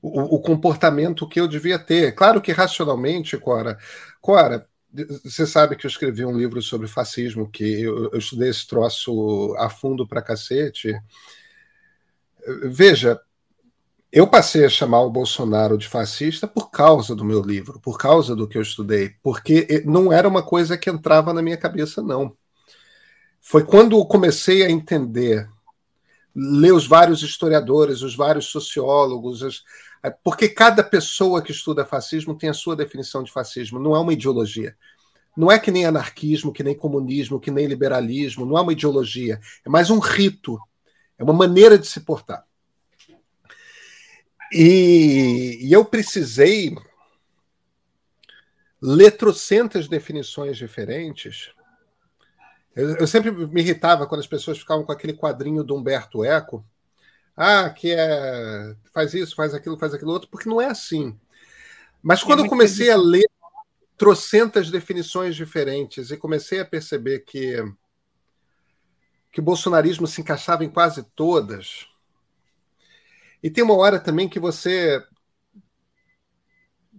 o, 0.00 0.36
o, 0.36 0.40
comportamento 0.40 1.28
que 1.28 1.40
eu 1.40 1.48
devia 1.48 1.78
ter. 1.78 2.14
Claro 2.14 2.40
que 2.40 2.52
racionalmente, 2.52 3.36
Cora, 3.36 3.76
Cora, 4.20 4.68
você 5.24 5.44
sabe 5.46 5.74
que 5.74 5.84
eu 5.84 5.90
escrevi 5.90 6.24
um 6.24 6.36
livro 6.36 6.62
sobre 6.62 6.86
fascismo, 6.86 7.50
que 7.50 7.82
eu, 7.82 8.10
eu 8.12 8.18
estudei 8.18 8.50
esse 8.50 8.66
troço 8.68 9.54
a 9.58 9.68
fundo 9.68 10.06
pra 10.06 10.22
cacete. 10.22 10.94
Veja, 12.62 13.20
eu 14.12 14.28
passei 14.28 14.64
a 14.64 14.70
chamar 14.70 15.02
o 15.02 15.10
Bolsonaro 15.10 15.76
de 15.76 15.88
fascista 15.88 16.46
por 16.46 16.70
causa 16.70 17.16
do 17.16 17.24
meu 17.24 17.42
livro, 17.42 17.80
por 17.80 17.98
causa 17.98 18.34
do 18.36 18.46
que 18.48 18.56
eu 18.56 18.62
estudei, 18.62 19.16
porque 19.22 19.82
não 19.84 20.12
era 20.12 20.28
uma 20.28 20.42
coisa 20.42 20.78
que 20.78 20.88
entrava 20.88 21.34
na 21.34 21.42
minha 21.42 21.56
cabeça, 21.56 22.00
não. 22.00 22.34
Foi 23.48 23.64
quando 23.64 24.04
comecei 24.04 24.62
a 24.62 24.70
entender, 24.70 25.48
ler 26.36 26.74
os 26.74 26.86
vários 26.86 27.22
historiadores, 27.22 28.02
os 28.02 28.14
vários 28.14 28.44
sociólogos, 28.44 29.42
as, 29.42 29.64
porque 30.22 30.50
cada 30.50 30.84
pessoa 30.84 31.40
que 31.40 31.50
estuda 31.50 31.86
fascismo 31.86 32.36
tem 32.36 32.50
a 32.50 32.52
sua 32.52 32.76
definição 32.76 33.22
de 33.22 33.32
fascismo, 33.32 33.78
não 33.78 33.96
é 33.96 33.98
uma 33.98 34.12
ideologia. 34.12 34.76
Não 35.34 35.50
é 35.50 35.58
que 35.58 35.70
nem 35.70 35.86
anarquismo, 35.86 36.52
que 36.52 36.62
nem 36.62 36.76
comunismo, 36.76 37.40
que 37.40 37.50
nem 37.50 37.64
liberalismo, 37.64 38.44
não 38.44 38.58
é 38.58 38.60
uma 38.60 38.72
ideologia, 38.72 39.40
é 39.64 39.68
mais 39.70 39.88
um 39.88 39.98
rito, 39.98 40.58
é 41.16 41.24
uma 41.24 41.32
maneira 41.32 41.78
de 41.78 41.86
se 41.86 42.00
portar. 42.00 42.44
E, 44.52 45.58
e 45.62 45.72
eu 45.72 45.86
precisei 45.86 46.76
ler 48.78 49.12
trocentas 49.12 49.88
definições 49.88 50.58
diferentes. 50.58 51.56
Eu, 52.78 52.96
eu 52.98 53.06
sempre 53.08 53.32
me 53.32 53.60
irritava 53.60 54.06
quando 54.06 54.20
as 54.20 54.26
pessoas 54.28 54.56
ficavam 54.56 54.84
com 54.84 54.92
aquele 54.92 55.12
quadrinho 55.12 55.64
do 55.64 55.74
Humberto 55.74 56.24
Eco, 56.24 56.64
ah, 57.36 57.68
que 57.70 57.90
é 57.90 58.76
faz 58.94 59.14
isso, 59.14 59.34
faz 59.34 59.52
aquilo, 59.52 59.76
faz 59.76 59.92
aquilo 59.92 60.12
outro, 60.12 60.28
porque 60.30 60.48
não 60.48 60.60
é 60.60 60.66
assim. 60.66 61.18
Mas 62.00 62.22
quando 62.22 62.42
é 62.42 62.44
eu 62.44 62.48
comecei 62.48 62.88
a 62.88 62.96
ler 62.96 63.28
trocentas 63.96 64.70
definições 64.70 65.34
diferentes 65.34 66.12
e 66.12 66.16
comecei 66.16 66.60
a 66.60 66.64
perceber 66.64 67.24
que 67.24 67.56
que 69.32 69.40
o 69.40 69.44
bolsonarismo 69.44 70.06
se 70.06 70.20
encaixava 70.20 70.64
em 70.64 70.70
quase 70.70 71.02
todas. 71.16 71.88
E 73.42 73.50
tem 73.50 73.64
uma 73.64 73.76
hora 73.76 73.98
também 73.98 74.28
que 74.28 74.38
você 74.38 75.04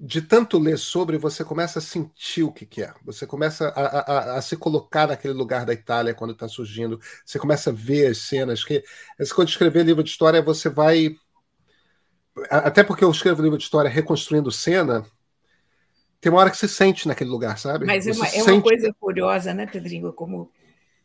de 0.02 0.22
tanto 0.22 0.58
ler 0.58 0.78
sobre, 0.78 1.18
você 1.18 1.44
começa 1.44 1.80
a 1.80 1.82
sentir 1.82 2.44
o 2.44 2.54
que, 2.54 2.66
que 2.66 2.82
é. 2.82 2.94
Você 3.04 3.28
começa 3.28 3.68
a, 3.70 3.82
a, 3.82 4.38
a, 4.38 4.42
se 4.42 4.56
colocar 4.56 5.08
naquele 5.08 5.34
lugar 5.34 5.66
da 5.66 5.74
Itália 5.74 6.14
quando 6.14 6.32
está 6.32 6.48
surgindo. 6.48 6.98
Você 7.26 7.38
começa 7.38 7.70
a 7.70 7.74
ver 7.74 8.08
as 8.08 8.20
cenas. 8.20 8.64
Que, 8.64 8.82
quando 9.36 9.50
escrever 9.50 9.84
livro 9.84 10.02
de 10.02 10.10
história, 10.10 10.42
você 10.42 10.70
vai. 10.70 11.18
Até 12.50 12.82
porque 12.82 13.04
eu 13.04 13.12
escrevo 13.12 13.42
livro 13.42 13.58
de 13.58 13.66
história 13.66 13.90
reconstruindo 13.90 14.50
cena, 14.50 15.06
tem 16.22 16.32
uma 16.32 16.40
hora 16.40 16.50
que 16.50 16.58
você 16.58 16.70
sente 16.70 17.06
naquele 17.06 17.30
lugar, 17.30 17.58
sabe? 17.58 17.86
Mas 17.86 18.08
é 18.08 18.14
uma, 18.14 18.28
é 18.28 18.44
uma, 18.44 18.62
coisa 18.62 18.96
curiosa, 18.98 19.54
né, 19.54 19.66
Pedrinho? 19.66 20.14
Como 20.14 20.50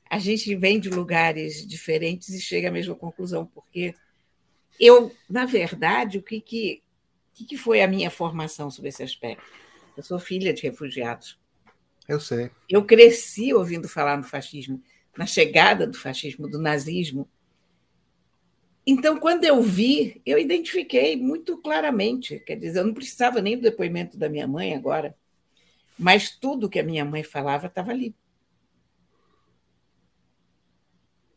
a 0.08 0.20
gente 0.20 0.54
vem 0.54 0.78
de 0.78 0.88
lugares 0.88 1.66
diferentes 1.66 2.28
e 2.28 2.40
chega 2.40 2.68
à 2.68 2.72
mesma 2.72 2.94
conclusão, 2.94 3.44
porque 3.44 3.92
eu, 4.78 5.10
na 5.28 5.46
verdade, 5.46 6.18
o 6.18 6.22
que, 6.22 6.40
que 6.40 6.83
o 7.42 7.46
que 7.46 7.56
foi 7.56 7.82
a 7.82 7.88
minha 7.88 8.10
formação 8.10 8.70
sobre 8.70 8.90
esse 8.90 9.02
aspecto? 9.02 9.44
Eu 9.96 10.02
sou 10.02 10.18
filha 10.18 10.52
de 10.52 10.62
refugiados. 10.62 11.38
Eu 12.08 12.20
sei. 12.20 12.50
Eu 12.68 12.84
cresci 12.84 13.52
ouvindo 13.52 13.88
falar 13.88 14.16
no 14.16 14.24
fascismo, 14.24 14.82
na 15.16 15.26
chegada 15.26 15.86
do 15.86 15.96
fascismo, 15.96 16.48
do 16.48 16.58
nazismo. 16.58 17.28
Então, 18.86 19.18
quando 19.18 19.44
eu 19.44 19.62
vi, 19.62 20.20
eu 20.26 20.38
identifiquei 20.38 21.16
muito 21.16 21.56
claramente. 21.58 22.38
Quer 22.40 22.56
dizer, 22.56 22.80
eu 22.80 22.86
não 22.86 22.94
precisava 22.94 23.40
nem 23.40 23.56
do 23.56 23.62
depoimento 23.62 24.18
da 24.18 24.28
minha 24.28 24.46
mãe 24.46 24.74
agora, 24.74 25.16
mas 25.98 26.30
tudo 26.30 26.68
que 26.68 26.78
a 26.78 26.84
minha 26.84 27.04
mãe 27.04 27.22
falava 27.22 27.66
estava 27.66 27.90
ali. 27.90 28.14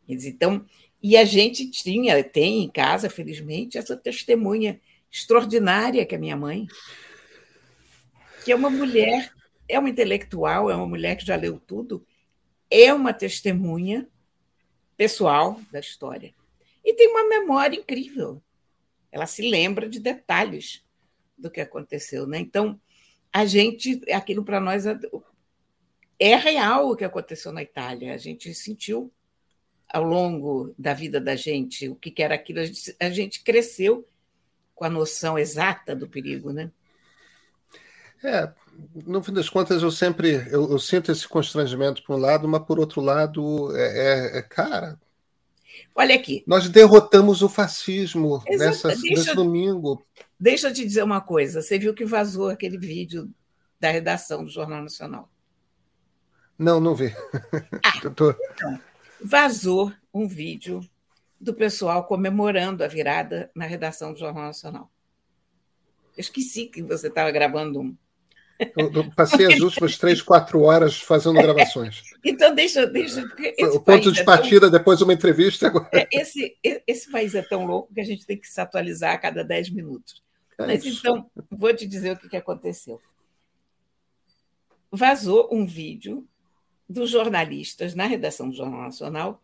Então, 0.06 0.64
e 1.02 1.16
a 1.16 1.24
gente 1.24 1.70
tinha, 1.70 2.22
tem 2.24 2.64
em 2.64 2.68
casa, 2.68 3.08
felizmente, 3.08 3.78
essa 3.78 3.96
testemunha 3.96 4.80
extraordinária 5.10 6.04
que 6.04 6.14
é 6.14 6.18
minha 6.18 6.36
mãe, 6.36 6.66
que 8.44 8.52
é 8.52 8.56
uma 8.56 8.70
mulher, 8.70 9.32
é 9.68 9.78
uma 9.78 9.90
intelectual, 9.90 10.70
é 10.70 10.74
uma 10.74 10.86
mulher 10.86 11.16
que 11.16 11.26
já 11.26 11.36
leu 11.36 11.58
tudo, 11.58 12.06
é 12.70 12.92
uma 12.92 13.12
testemunha 13.12 14.08
pessoal 14.96 15.60
da 15.70 15.80
história. 15.80 16.34
E 16.84 16.94
tem 16.94 17.08
uma 17.08 17.28
memória 17.28 17.76
incrível. 17.78 18.42
Ela 19.12 19.26
se 19.26 19.48
lembra 19.48 19.88
de 19.88 20.00
detalhes 20.00 20.84
do 21.36 21.50
que 21.50 21.60
aconteceu. 21.60 22.26
Né? 22.26 22.38
Então, 22.38 22.80
a 23.32 23.44
gente, 23.44 24.00
aquilo 24.12 24.44
para 24.44 24.60
nós 24.60 24.86
é, 24.86 24.98
é 26.18 26.34
real 26.34 26.90
o 26.90 26.96
que 26.96 27.04
aconteceu 27.04 27.52
na 27.52 27.62
Itália. 27.62 28.14
A 28.14 28.18
gente 28.18 28.52
sentiu 28.54 29.12
ao 29.88 30.02
longo 30.02 30.74
da 30.78 30.92
vida 30.92 31.20
da 31.20 31.36
gente 31.36 31.88
o 31.88 31.94
que 31.94 32.22
era 32.22 32.34
aquilo. 32.34 32.60
A 32.60 32.64
gente, 32.64 32.96
a 32.98 33.10
gente 33.10 33.42
cresceu 33.42 34.06
com 34.78 34.84
a 34.84 34.90
noção 34.90 35.36
exata 35.36 35.94
do 35.94 36.06
perigo, 36.06 36.52
né? 36.52 36.70
É, 38.22 38.48
no 39.04 39.20
fim 39.20 39.32
das 39.32 39.48
contas, 39.48 39.82
eu 39.82 39.90
sempre 39.90 40.34
eu, 40.52 40.70
eu 40.70 40.78
sinto 40.78 41.10
esse 41.10 41.26
constrangimento 41.26 42.00
por 42.04 42.14
um 42.14 42.20
lado, 42.20 42.46
mas 42.46 42.62
por 42.62 42.78
outro 42.78 43.00
lado, 43.00 43.76
é, 43.76 44.36
é, 44.36 44.38
é 44.38 44.42
cara. 44.42 44.96
Olha 45.96 46.14
aqui. 46.14 46.44
Nós 46.46 46.68
derrotamos 46.68 47.42
o 47.42 47.48
fascismo 47.48 48.40
nessa, 48.48 48.88
deixa, 48.88 49.02
nesse 49.02 49.34
domingo. 49.34 50.00
Deixa 50.38 50.68
eu 50.68 50.72
te 50.72 50.84
dizer 50.84 51.02
uma 51.02 51.20
coisa. 51.20 51.60
Você 51.60 51.76
viu 51.76 51.92
que 51.92 52.04
vazou 52.04 52.48
aquele 52.48 52.78
vídeo 52.78 53.28
da 53.80 53.90
redação 53.90 54.44
do 54.44 54.50
Jornal 54.50 54.80
Nacional? 54.80 55.28
Não, 56.56 56.78
não 56.78 56.94
vi. 56.94 57.12
Ah, 57.84 58.00
tô... 58.14 58.30
então, 58.30 58.80
vazou 59.24 59.92
um 60.14 60.28
vídeo 60.28 60.80
do 61.40 61.54
pessoal 61.54 62.04
comemorando 62.04 62.82
a 62.82 62.88
virada 62.88 63.50
na 63.54 63.64
redação 63.64 64.12
do 64.12 64.18
Jornal 64.18 64.44
Nacional. 64.44 64.90
Eu 66.16 66.20
esqueci 66.20 66.66
que 66.66 66.82
você 66.82 67.06
estava 67.06 67.30
gravando 67.30 67.80
um. 67.80 67.96
Eu, 68.76 68.92
eu 68.92 69.10
passei 69.12 69.46
as 69.46 69.60
últimas 69.60 69.96
três, 69.96 70.20
quatro 70.20 70.62
horas 70.62 71.00
fazendo 71.00 71.40
gravações. 71.40 72.02
então, 72.24 72.52
deixa. 72.52 72.84
deixa 72.86 73.22
o 73.72 73.80
ponto 73.80 74.10
de 74.10 74.24
partida, 74.24 74.66
é 74.66 74.70
tão... 74.70 74.78
depois 74.78 75.00
uma 75.00 75.12
entrevista. 75.12 75.68
Agora... 75.68 75.88
É, 75.92 76.08
esse, 76.10 76.56
esse 76.84 77.08
país 77.08 77.36
é 77.36 77.42
tão 77.42 77.64
louco 77.64 77.94
que 77.94 78.00
a 78.00 78.04
gente 78.04 78.26
tem 78.26 78.36
que 78.36 78.48
se 78.48 78.60
atualizar 78.60 79.14
a 79.14 79.18
cada 79.18 79.44
dez 79.44 79.70
minutos. 79.70 80.20
É 80.58 80.66
Mas 80.66 80.84
então, 80.84 81.30
vou 81.48 81.72
te 81.72 81.86
dizer 81.86 82.16
o 82.16 82.28
que 82.28 82.36
aconteceu. 82.36 83.00
Vazou 84.90 85.48
um 85.52 85.64
vídeo 85.64 86.26
dos 86.88 87.10
jornalistas 87.10 87.94
na 87.94 88.06
redação 88.06 88.48
do 88.48 88.56
Jornal 88.56 88.82
Nacional 88.82 89.40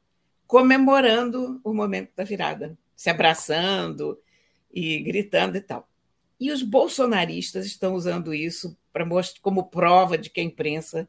comemorando 0.55 1.61
o 1.65 1.75
momento 1.75 2.13
da 2.15 2.23
virada, 2.23 2.79
se 2.95 3.11
abraçando 3.11 4.17
e 4.73 5.01
gritando 5.01 5.57
e 5.57 5.61
tal. 5.61 5.89
E 6.39 6.53
os 6.53 6.63
bolsonaristas 6.63 7.67
estão 7.67 7.93
usando 7.95 8.33
isso 8.33 8.79
para 8.93 9.05
como 9.43 9.65
prova 9.65 10.17
de 10.17 10.31
que 10.31 10.39
a 10.39 10.45
imprensa 10.45 11.09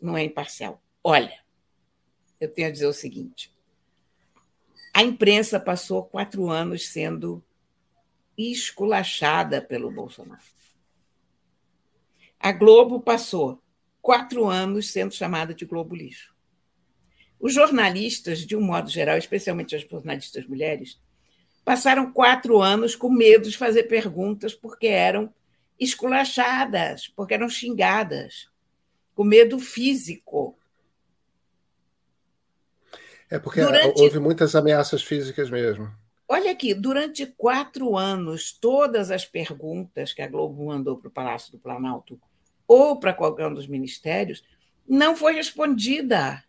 não 0.00 0.16
é 0.16 0.22
imparcial. 0.22 0.80
Olha, 1.02 1.40
eu 2.38 2.48
tenho 2.48 2.68
a 2.68 2.70
dizer 2.70 2.86
o 2.86 2.92
seguinte: 2.92 3.52
a 4.94 5.02
imprensa 5.02 5.58
passou 5.58 6.04
quatro 6.04 6.48
anos 6.48 6.88
sendo 6.88 7.44
esculachada 8.36 9.60
pelo 9.60 9.90
Bolsonaro. 9.90 10.40
A 12.38 12.52
Globo 12.52 13.00
passou 13.00 13.60
quatro 14.00 14.46
anos 14.46 14.92
sendo 14.92 15.12
chamada 15.12 15.52
de 15.52 15.66
Globo 15.66 15.96
Lixo. 15.96 16.37
Os 17.40 17.54
jornalistas, 17.54 18.40
de 18.40 18.56
um 18.56 18.60
modo 18.60 18.90
geral, 18.90 19.16
especialmente 19.16 19.76
as 19.76 19.82
jornalistas 19.82 20.46
mulheres, 20.46 21.00
passaram 21.64 22.12
quatro 22.12 22.60
anos 22.60 22.96
com 22.96 23.10
medo 23.10 23.48
de 23.48 23.56
fazer 23.56 23.84
perguntas 23.84 24.54
porque 24.54 24.86
eram 24.86 25.32
esculachadas, 25.78 27.06
porque 27.08 27.34
eram 27.34 27.48
xingadas, 27.48 28.48
com 29.14 29.22
medo 29.22 29.58
físico. 29.58 30.58
É 33.30 33.38
porque 33.38 33.60
durante... 33.60 34.00
houve 34.00 34.18
muitas 34.18 34.54
ameaças 34.56 35.02
físicas 35.02 35.50
mesmo. 35.50 35.92
Olha 36.26 36.50
aqui, 36.50 36.74
durante 36.74 37.24
quatro 37.24 37.96
anos, 37.96 38.52
todas 38.52 39.10
as 39.10 39.24
perguntas 39.24 40.12
que 40.12 40.20
a 40.20 40.28
Globo 40.28 40.66
mandou 40.66 40.98
para 40.98 41.08
o 41.08 41.12
Palácio 41.12 41.52
do 41.52 41.58
Planalto 41.58 42.20
ou 42.66 42.98
para 42.98 43.14
qualquer 43.14 43.46
um 43.46 43.54
dos 43.54 43.66
ministérios 43.66 44.44
não 44.86 45.16
foi 45.16 45.34
respondida. 45.34 46.42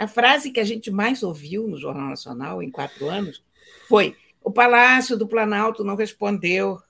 A 0.00 0.06
frase 0.06 0.50
que 0.50 0.58
a 0.58 0.64
gente 0.64 0.90
mais 0.90 1.22
ouviu 1.22 1.68
no 1.68 1.76
Jornal 1.76 2.08
Nacional 2.08 2.62
em 2.62 2.70
quatro 2.70 3.10
anos 3.10 3.44
foi: 3.86 4.16
o 4.42 4.50
Palácio 4.50 5.14
do 5.14 5.28
Planalto 5.28 5.84
não 5.84 5.94
respondeu 5.94 6.80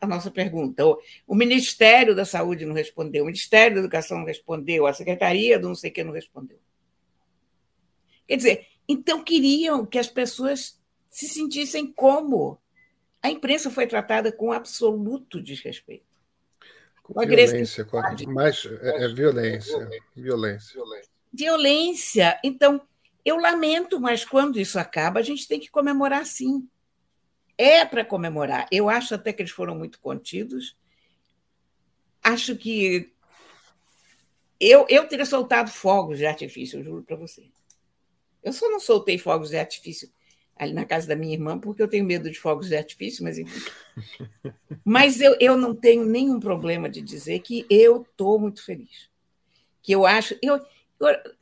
a 0.00 0.06
nossa 0.06 0.30
pergunta. 0.30 0.84
O 1.26 1.34
Ministério 1.34 2.14
da 2.14 2.24
Saúde 2.24 2.64
não 2.64 2.76
respondeu, 2.76 3.24
o 3.24 3.26
Ministério 3.26 3.74
da 3.74 3.80
Educação 3.80 4.18
não 4.18 4.24
respondeu, 4.24 4.86
a 4.86 4.92
Secretaria 4.92 5.58
do 5.58 5.66
não 5.66 5.74
sei 5.74 5.90
o 5.90 5.92
que 5.92 6.04
não 6.04 6.12
respondeu. 6.12 6.60
Quer 8.24 8.36
dizer, 8.36 8.66
então 8.88 9.24
queriam 9.24 9.84
que 9.84 9.98
as 9.98 10.06
pessoas 10.06 10.80
se 11.10 11.26
sentissem 11.26 11.90
como. 11.90 12.56
A 13.20 13.30
imprensa 13.30 13.68
foi 13.68 13.88
tratada 13.88 14.30
com 14.30 14.52
absoluto 14.52 15.42
desrespeito. 15.42 16.06
Com 17.02 17.20
violência, 17.20 17.84
com 17.84 18.00
mais 18.28 18.64
é, 18.64 19.06
é 19.06 19.08
violência, 19.08 19.76
violência. 20.14 20.74
violência 20.74 21.17
violência. 21.32 22.38
Então, 22.42 22.80
eu 23.24 23.36
lamento, 23.36 24.00
mas 24.00 24.24
quando 24.24 24.58
isso 24.58 24.78
acaba, 24.78 25.20
a 25.20 25.22
gente 25.22 25.46
tem 25.46 25.60
que 25.60 25.70
comemorar 25.70 26.24
sim. 26.26 26.68
É 27.56 27.84
para 27.84 28.04
comemorar. 28.04 28.66
Eu 28.70 28.88
acho 28.88 29.14
até 29.14 29.32
que 29.32 29.42
eles 29.42 29.52
foram 29.52 29.74
muito 29.74 30.00
contidos. 30.00 30.76
Acho 32.22 32.56
que 32.56 33.12
eu, 34.60 34.86
eu 34.88 35.06
teria 35.06 35.26
soltado 35.26 35.70
fogos 35.70 36.18
de 36.18 36.26
artifício, 36.26 36.78
eu 36.78 36.84
juro 36.84 37.02
para 37.02 37.16
você. 37.16 37.44
Eu 38.42 38.52
só 38.52 38.68
não 38.68 38.80
soltei 38.80 39.18
fogos 39.18 39.50
de 39.50 39.56
artifício 39.56 40.10
ali 40.56 40.72
na 40.72 40.84
casa 40.84 41.06
da 41.06 41.14
minha 41.14 41.32
irmã, 41.32 41.58
porque 41.58 41.82
eu 41.82 41.88
tenho 41.88 42.04
medo 42.04 42.28
de 42.30 42.38
fogos 42.38 42.68
de 42.68 42.76
artifício, 42.76 43.22
mas 43.22 43.38
enfim. 43.38 43.70
Mas 44.84 45.20
eu, 45.20 45.36
eu 45.38 45.56
não 45.56 45.74
tenho 45.74 46.04
nenhum 46.04 46.40
problema 46.40 46.88
de 46.88 47.02
dizer 47.02 47.40
que 47.40 47.66
eu 47.68 48.02
estou 48.02 48.38
muito 48.38 48.64
feliz. 48.64 49.10
Que 49.82 49.92
eu 49.92 50.06
acho. 50.06 50.36
Eu, 50.42 50.64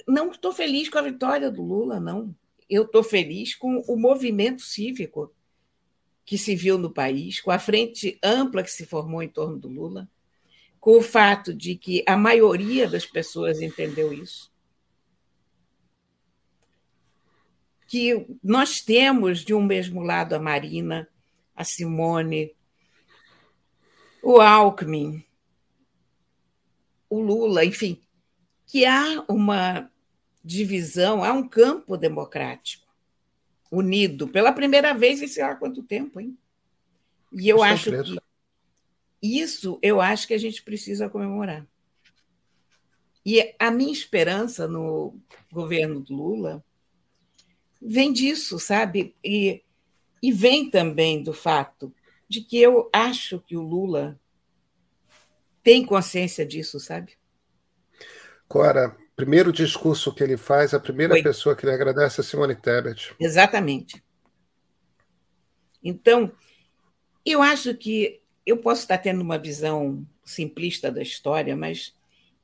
não 0.06 0.30
estou 0.30 0.52
feliz 0.52 0.88
com 0.88 0.98
a 0.98 1.02
vitória 1.02 1.50
do 1.50 1.62
Lula, 1.62 1.98
não. 1.98 2.34
Eu 2.68 2.82
estou 2.84 3.02
feliz 3.02 3.54
com 3.54 3.78
o 3.88 3.96
movimento 3.96 4.62
cívico 4.62 5.32
que 6.24 6.36
se 6.36 6.56
viu 6.56 6.76
no 6.76 6.90
país, 6.90 7.40
com 7.40 7.52
a 7.52 7.58
frente 7.58 8.18
ampla 8.22 8.62
que 8.62 8.70
se 8.70 8.84
formou 8.84 9.22
em 9.22 9.28
torno 9.28 9.56
do 9.56 9.68
Lula, 9.68 10.08
com 10.80 10.98
o 10.98 11.02
fato 11.02 11.54
de 11.54 11.76
que 11.76 12.02
a 12.06 12.16
maioria 12.16 12.88
das 12.88 13.06
pessoas 13.06 13.60
entendeu 13.62 14.12
isso. 14.12 14.52
Que 17.86 18.26
nós 18.42 18.80
temos, 18.80 19.44
de 19.44 19.54
um 19.54 19.62
mesmo 19.62 20.02
lado, 20.02 20.34
a 20.34 20.40
Marina, 20.40 21.08
a 21.54 21.62
Simone, 21.62 22.52
o 24.20 24.40
Alckmin, 24.40 25.24
o 27.08 27.20
Lula, 27.20 27.64
enfim, 27.64 28.02
que 28.66 28.84
há 28.84 29.24
uma 29.28 29.90
divisão, 30.44 31.24
há 31.24 31.32
um 31.32 31.46
campo 31.46 31.96
democrático 31.96 32.86
unido 33.70 34.28
pela 34.28 34.52
primeira 34.52 34.92
vez 34.94 35.22
em 35.22 35.28
sei 35.28 35.42
lá 35.42 35.54
quanto 35.54 35.82
tempo, 35.82 36.20
hein? 36.20 36.36
E 37.32 37.48
eu 37.48 37.62
acho 37.62 37.90
que 37.90 38.18
isso 39.22 39.78
eu 39.82 40.00
acho 40.00 40.26
que 40.26 40.34
a 40.34 40.38
gente 40.38 40.62
precisa 40.62 41.08
comemorar. 41.08 41.66
E 43.24 43.54
a 43.58 43.72
minha 43.72 43.92
esperança 43.92 44.68
no 44.68 45.18
governo 45.50 46.00
do 46.00 46.14
Lula 46.14 46.64
vem 47.82 48.12
disso, 48.12 48.58
sabe? 48.58 49.16
E, 49.22 49.64
e 50.22 50.30
vem 50.30 50.70
também 50.70 51.22
do 51.22 51.32
fato 51.32 51.92
de 52.28 52.40
que 52.40 52.56
eu 52.58 52.88
acho 52.92 53.40
que 53.40 53.56
o 53.56 53.62
Lula 53.62 54.20
tem 55.60 55.84
consciência 55.84 56.46
disso, 56.46 56.78
sabe? 56.78 57.16
Cora, 58.48 58.96
primeiro 59.14 59.52
discurso 59.52 60.14
que 60.14 60.22
ele 60.22 60.36
faz, 60.36 60.72
a 60.72 60.80
primeira 60.80 61.20
pessoa 61.22 61.56
que 61.56 61.64
ele 61.64 61.74
agradece 61.74 62.20
é 62.20 62.24
Simone 62.24 62.54
Tebet. 62.54 63.14
Exatamente. 63.18 64.02
Então, 65.82 66.32
eu 67.24 67.42
acho 67.42 67.74
que 67.74 68.20
eu 68.44 68.56
posso 68.56 68.82
estar 68.82 68.98
tendo 68.98 69.20
uma 69.20 69.38
visão 69.38 70.06
simplista 70.24 70.90
da 70.90 71.02
história, 71.02 71.56
mas 71.56 71.94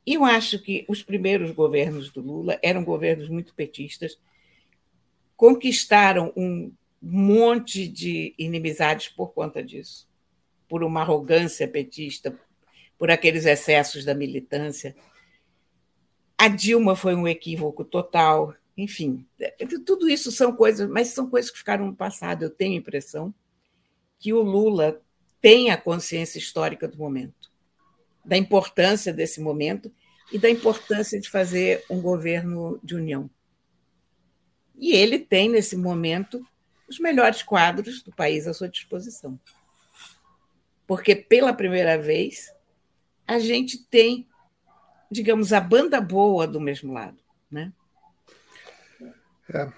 eu 0.07 0.25
acho 0.25 0.59
que 0.59 0.85
os 0.89 1.03
primeiros 1.03 1.53
governos 1.53 2.11
do 2.11 2.21
Lula 2.21 2.59
eram 2.63 2.85
governos 2.85 3.29
muito 3.29 3.55
petistas, 3.55 4.19
conquistaram 5.37 6.33
um 6.37 6.73
monte 7.01 7.87
de 7.87 8.35
inimizades 8.39 9.09
por 9.09 9.33
conta 9.33 9.63
disso, 9.63 10.09
por 10.69 10.83
uma 10.83 11.01
arrogância 11.01 11.67
petista, 11.67 12.37
por 12.99 13.11
aqueles 13.11 13.47
excessos 13.47 14.05
da 14.05 14.15
militância. 14.15 14.95
A 16.43 16.49
Dilma 16.49 16.97
foi 16.97 17.15
um 17.15 17.29
equívoco 17.29 17.85
total, 17.85 18.53
enfim, 18.77 19.25
tudo 19.87 20.09
isso 20.09 20.33
são 20.33 20.57
coisas, 20.57 20.91
mas 20.91 21.09
são 21.09 21.31
coisas 21.31 21.53
que 21.53 21.59
ficaram 21.59 21.87
no 21.87 21.95
passado. 21.95 22.43
Eu 22.43 22.51
tenho 22.51 22.73
a 22.73 22.79
impressão 22.79 23.33
que 24.19 24.33
o 24.33 24.43
Lula 24.43 25.01
tem 25.41 25.71
a 25.71 25.77
consciência 25.77 26.39
histórica 26.39 26.89
do 26.89 26.99
momento 26.99 27.53
da 28.25 28.37
importância 28.37 29.13
desse 29.13 29.41
momento 29.41 29.93
e 30.33 30.39
da 30.39 30.49
importância 30.51 31.21
de 31.21 31.29
fazer 31.31 31.85
um 31.89 32.01
governo 32.01 32.81
de 32.83 32.95
união. 32.95 33.31
E 34.75 34.95
ele 34.95 35.21
tem, 35.21 35.49
nesse 35.49 35.77
momento, 35.77 36.45
os 36.89 36.99
melhores 36.99 37.43
quadros 37.43 38.03
do 38.03 38.13
país 38.13 38.49
à 38.49 38.55
sua 38.55 38.69
disposição. 38.69 39.39
Porque, 40.87 41.15
pela 41.15 41.53
primeira 41.53 41.97
vez, 41.97 42.53
a 43.27 43.39
gente 43.39 43.79
tem, 43.79 44.27
digamos, 45.13 45.53
a 45.53 45.61
banda 45.61 46.01
boa 46.01 46.47
do 46.47 46.61
mesmo 46.61 46.93
lado. 46.93 47.19
Né? 47.51 47.73
É. 49.53 49.71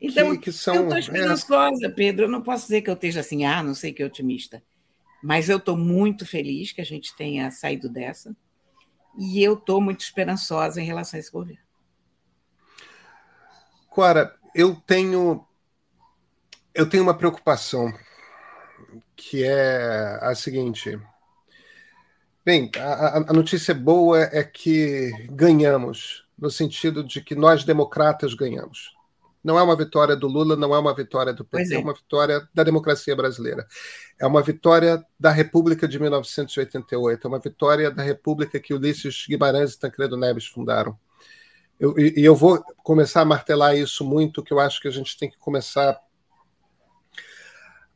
Então, 0.00 0.32
que, 0.32 0.38
que 0.38 0.52
são, 0.52 0.74
eu 0.74 0.82
estou 0.82 0.98
esperançosa, 0.98 1.86
é... 1.86 1.88
Pedro. 1.88 2.24
Eu 2.26 2.28
não 2.30 2.42
posso 2.42 2.64
dizer 2.64 2.82
que 2.82 2.90
eu 2.90 2.94
esteja 2.94 3.20
assim, 3.20 3.44
ah, 3.44 3.62
não 3.62 3.74
sei 3.74 3.92
que 3.92 4.04
otimista. 4.04 4.62
Mas 5.22 5.48
eu 5.48 5.56
estou 5.56 5.76
muito 5.76 6.26
feliz 6.26 6.72
que 6.72 6.82
a 6.82 6.84
gente 6.84 7.16
tenha 7.16 7.50
saído 7.50 7.88
dessa 7.88 8.36
e 9.18 9.42
eu 9.42 9.54
estou 9.54 9.80
muito 9.80 10.00
esperançosa 10.00 10.80
em 10.80 10.84
relação 10.84 11.16
a 11.16 11.20
esse 11.20 11.30
governo. 11.30 11.62
Cora, 13.88 14.36
eu 14.54 14.74
tenho 14.74 15.46
eu 16.74 16.88
tenho 16.88 17.04
uma 17.04 17.16
preocupação 17.16 17.92
que 19.14 19.44
é 19.44 20.18
a 20.20 20.34
seguinte. 20.34 21.00
Bem, 22.44 22.70
a, 22.78 23.30
a 23.30 23.32
notícia 23.32 23.74
boa 23.74 24.20
é 24.20 24.44
que 24.44 25.10
ganhamos, 25.30 26.26
no 26.38 26.50
sentido 26.50 27.02
de 27.02 27.22
que 27.22 27.34
nós 27.34 27.64
democratas 27.64 28.34
ganhamos. 28.34 28.92
Não 29.42 29.58
é 29.58 29.62
uma 29.62 29.74
vitória 29.74 30.14
do 30.14 30.26
Lula, 30.26 30.54
não 30.54 30.74
é 30.74 30.78
uma 30.78 30.94
vitória 30.94 31.32
do 31.32 31.42
PT, 31.42 31.74
é. 31.74 31.76
é 31.76 31.80
uma 31.80 31.94
vitória 31.94 32.46
da 32.52 32.62
democracia 32.62 33.16
brasileira. 33.16 33.66
É 34.18 34.26
uma 34.26 34.42
vitória 34.42 35.02
da 35.18 35.30
República 35.30 35.88
de 35.88 35.98
1988, 35.98 37.26
é 37.26 37.28
uma 37.28 37.38
vitória 37.38 37.90
da 37.90 38.02
República 38.02 38.60
que 38.60 38.74
Ulisses 38.74 39.24
Guimarães 39.26 39.72
e 39.72 39.78
Tancredo 39.78 40.16
Neves 40.16 40.46
fundaram. 40.46 40.98
Eu, 41.80 41.98
e 41.98 42.22
eu 42.22 42.36
vou 42.36 42.62
começar 42.82 43.22
a 43.22 43.26
martelar 43.26 43.74
isso 43.74 44.04
muito, 44.04 44.42
que 44.42 44.52
eu 44.52 44.60
acho 44.60 44.80
que 44.82 44.88
a 44.88 44.92
gente 44.92 45.18
tem 45.18 45.30
que 45.30 45.38
começar 45.38 45.98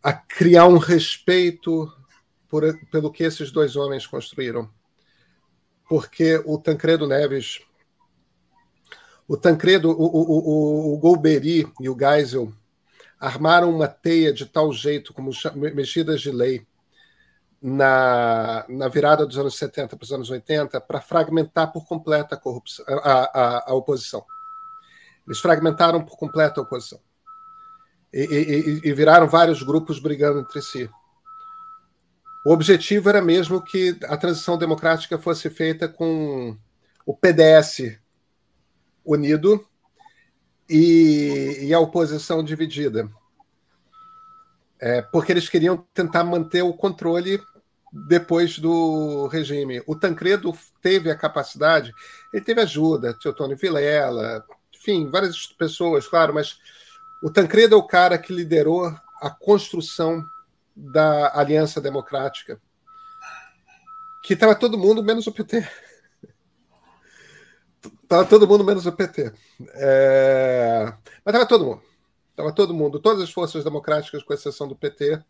a 0.02 0.12
criar 0.12 0.66
um 0.66 0.78
respeito 0.78 1.90
por, 2.48 2.62
pelo 2.90 3.10
que 3.10 3.24
esses 3.24 3.50
dois 3.50 3.76
homens 3.76 4.06
construíram. 4.06 4.70
Porque 5.88 6.42
o 6.44 6.58
Tancredo 6.58 7.06
Neves 7.06 7.60
o 9.28 9.36
Tancredo, 9.36 9.90
o, 9.90 10.06
o, 10.06 10.38
o, 10.38 10.94
o 10.94 10.98
Golbery 10.98 11.70
e 11.78 11.88
o 11.90 11.96
Geisel 11.96 12.50
armaram 13.20 13.68
uma 13.68 13.86
teia 13.86 14.32
de 14.32 14.46
tal 14.46 14.72
jeito, 14.72 15.12
como 15.12 15.30
mexidas 15.74 16.22
de 16.22 16.32
lei, 16.32 16.66
na, 17.60 18.64
na 18.68 18.88
virada 18.88 19.26
dos 19.26 19.36
anos 19.36 19.58
70 19.58 19.96
para 19.96 20.04
os 20.04 20.12
anos 20.12 20.30
80, 20.30 20.80
para 20.80 21.00
fragmentar 21.00 21.70
por 21.72 21.84
completo 21.86 22.34
a, 22.34 22.38
corrupção, 22.38 22.86
a, 22.88 22.92
a, 22.94 23.70
a, 23.70 23.74
oposição. 23.74 24.24
Eles 25.26 25.40
fragmentaram 25.40 26.02
por 26.02 26.16
completo 26.16 26.60
a 26.60 26.62
oposição. 26.62 27.00
E, 28.14 28.22
e, 28.22 28.88
e 28.88 28.92
viraram 28.94 29.28
vários 29.28 29.62
grupos 29.62 29.98
brigando 29.98 30.40
entre 30.40 30.62
si. 30.62 30.88
O 32.48 32.52
objetivo 32.52 33.10
era 33.10 33.20
mesmo 33.20 33.60
que 33.60 33.94
a 34.04 34.16
transição 34.16 34.56
democrática 34.56 35.18
fosse 35.18 35.50
feita 35.50 35.86
com 35.86 36.56
o 37.04 37.14
PDS 37.14 37.98
unido 39.04 39.62
e, 40.66 41.58
e 41.60 41.74
a 41.74 41.78
oposição 41.78 42.42
dividida. 42.42 43.06
É, 44.80 45.02
porque 45.02 45.30
eles 45.30 45.46
queriam 45.46 45.86
tentar 45.92 46.24
manter 46.24 46.62
o 46.62 46.72
controle 46.72 47.38
depois 47.92 48.58
do 48.58 49.26
regime. 49.26 49.82
O 49.86 49.94
Tancredo 49.94 50.56
teve 50.80 51.10
a 51.10 51.18
capacidade, 51.18 51.92
ele 52.32 52.42
teve 52.42 52.62
ajuda, 52.62 53.12
Teotônio 53.12 53.58
Vilela, 53.58 54.42
enfim, 54.74 55.10
várias 55.10 55.48
pessoas, 55.48 56.08
claro, 56.08 56.32
mas 56.32 56.56
o 57.22 57.28
Tancredo 57.28 57.74
é 57.74 57.78
o 57.78 57.86
cara 57.86 58.16
que 58.16 58.32
liderou 58.32 58.86
a 59.20 59.28
construção 59.28 60.24
da 60.78 61.36
Aliança 61.36 61.80
Democrática, 61.80 62.60
que 64.22 64.34
estava 64.34 64.54
todo 64.54 64.78
mundo 64.78 65.02
menos 65.02 65.26
o 65.26 65.32
PT. 65.32 65.68
Tava 68.06 68.24
todo 68.24 68.46
mundo 68.46 68.64
menos 68.64 68.86
o 68.86 68.92
PT. 68.92 69.32
É... 69.74 70.94
Mas 71.24 71.32
tava 71.32 71.44
todo 71.46 71.64
mundo. 71.64 71.82
Tava 72.36 72.52
todo 72.52 72.72
mundo. 72.72 73.00
Todas 73.00 73.24
as 73.24 73.32
forças 73.32 73.64
democráticas, 73.64 74.22
com 74.22 74.32
exceção 74.32 74.68
do 74.68 74.76
PT, 74.76 75.20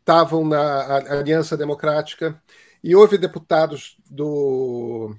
estavam 0.00 0.46
na 0.46 0.96
Aliança 1.18 1.58
Democrática. 1.58 2.42
E 2.82 2.96
houve 2.96 3.18
deputados 3.18 3.98
do, 4.10 5.14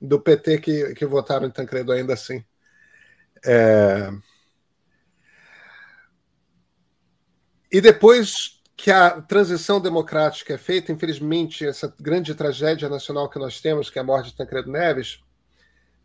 do 0.00 0.20
PT 0.20 0.58
que, 0.58 0.94
que 0.94 1.06
votaram 1.06 1.46
em 1.46 1.50
Tancredo 1.50 1.90
ainda 1.90 2.12
assim. 2.12 2.44
É... 3.44 4.10
E 7.72 7.80
depois 7.80 8.53
que 8.76 8.90
a 8.90 9.22
transição 9.22 9.80
democrática 9.80 10.54
é 10.54 10.58
feita, 10.58 10.90
infelizmente, 10.90 11.64
essa 11.64 11.94
grande 11.98 12.34
tragédia 12.34 12.88
nacional 12.88 13.28
que 13.28 13.38
nós 13.38 13.60
temos, 13.60 13.88
que 13.88 13.98
é 13.98 14.02
a 14.02 14.04
morte 14.04 14.30
de 14.30 14.36
Tancredo 14.36 14.70
Neves, 14.70 15.22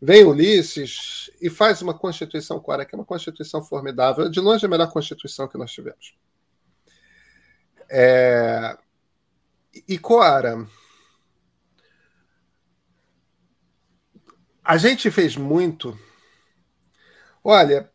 Vem 0.02 0.24
Ulisses 0.24 1.30
e 1.42 1.50
faz 1.50 1.82
uma 1.82 1.92
Constituição 1.92 2.58
Cora, 2.58 2.86
que 2.86 2.94
é 2.94 2.98
uma 2.98 3.04
Constituição 3.04 3.62
formidável, 3.62 4.30
de 4.30 4.40
longe 4.40 4.64
a 4.64 4.68
melhor 4.68 4.90
Constituição 4.90 5.46
que 5.46 5.58
nós 5.58 5.70
tivemos. 5.70 6.14
É... 7.90 8.78
E 9.86 9.98
Coara, 9.98 10.66
a 14.64 14.78
gente 14.78 15.10
fez 15.10 15.36
muito. 15.36 15.98
Olha, 17.44 17.89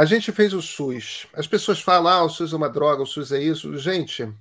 a 0.00 0.04
gente 0.04 0.32
fez 0.32 0.52
o 0.52 0.62
SUS. 0.62 1.26
As 1.32 1.46
pessoas 1.46 1.80
falam, 1.80 2.12
ah, 2.12 2.24
o 2.24 2.28
SUS 2.28 2.52
é 2.52 2.56
uma 2.56 2.68
droga, 2.68 3.02
o 3.02 3.06
SUS 3.06 3.32
é 3.32 3.42
isso. 3.42 3.76
Gente, 3.76 4.32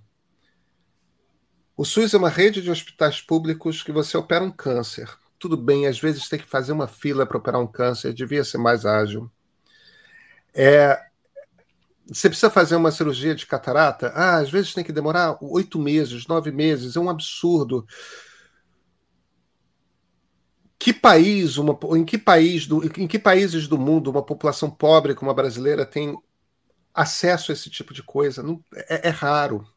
o 1.76 1.86
SUS 1.86 2.14
é 2.14 2.18
uma 2.18 2.30
rede 2.30 2.62
de 2.62 2.72
hospitais 2.72 3.22
públicos 3.22 3.84
que 3.84 3.92
você 3.92 4.18
opera 4.18 4.44
um 4.44 4.52
câncer 4.52 5.10
tudo 5.40 5.56
bem, 5.56 5.88
às 5.88 6.00
vezes 6.00 6.28
tem 6.28 6.40
que 6.40 6.46
fazer 6.48 6.72
uma 6.72 6.88
fila 6.88 7.26
para 7.26 7.38
operar 7.38 7.62
um 7.62 7.68
câncer, 7.68 8.14
devia 8.14 8.44
ser 8.44 8.58
mais 8.58 8.86
ágil. 8.86 9.30
É, 10.54 11.00
você 12.08 12.30
precisa 12.30 12.50
fazer 12.50 12.76
uma 12.76 12.92
cirurgia 12.92 13.36
de 13.36 13.46
catarata? 13.46 14.12
Ah, 14.16 14.38
às 14.38 14.50
vezes 14.50 14.74
tem 14.74 14.84
que 14.84 14.92
demorar 14.92 15.38
oito 15.42 15.80
meses, 15.80 16.26
nove 16.28 16.52
meses, 16.52 16.96
é 16.96 17.00
um 17.00 17.10
absurdo. 17.10 17.86
Que 20.80 20.94
país, 20.94 21.58
uma, 21.58 21.78
em, 21.96 22.06
que 22.06 22.18
país 22.18 22.68
do, 22.68 22.86
em 22.86 23.08
que 23.08 23.18
países 23.18 23.68
do 23.68 23.78
mundo 23.78 24.12
uma 24.12 24.24
população 24.24 24.70
pobre 24.70 25.16
como 25.16 25.32
a 25.32 25.34
brasileira 25.34 25.86
tem 25.86 26.16
acesso 26.94 27.52
a 27.52 27.54
esse 27.54 27.70
tipo 27.70 27.94
de 27.94 28.04
coisa? 28.04 28.44
Não, 28.44 28.64
é, 28.74 29.08
é 29.08 29.10
raro. 29.10 29.68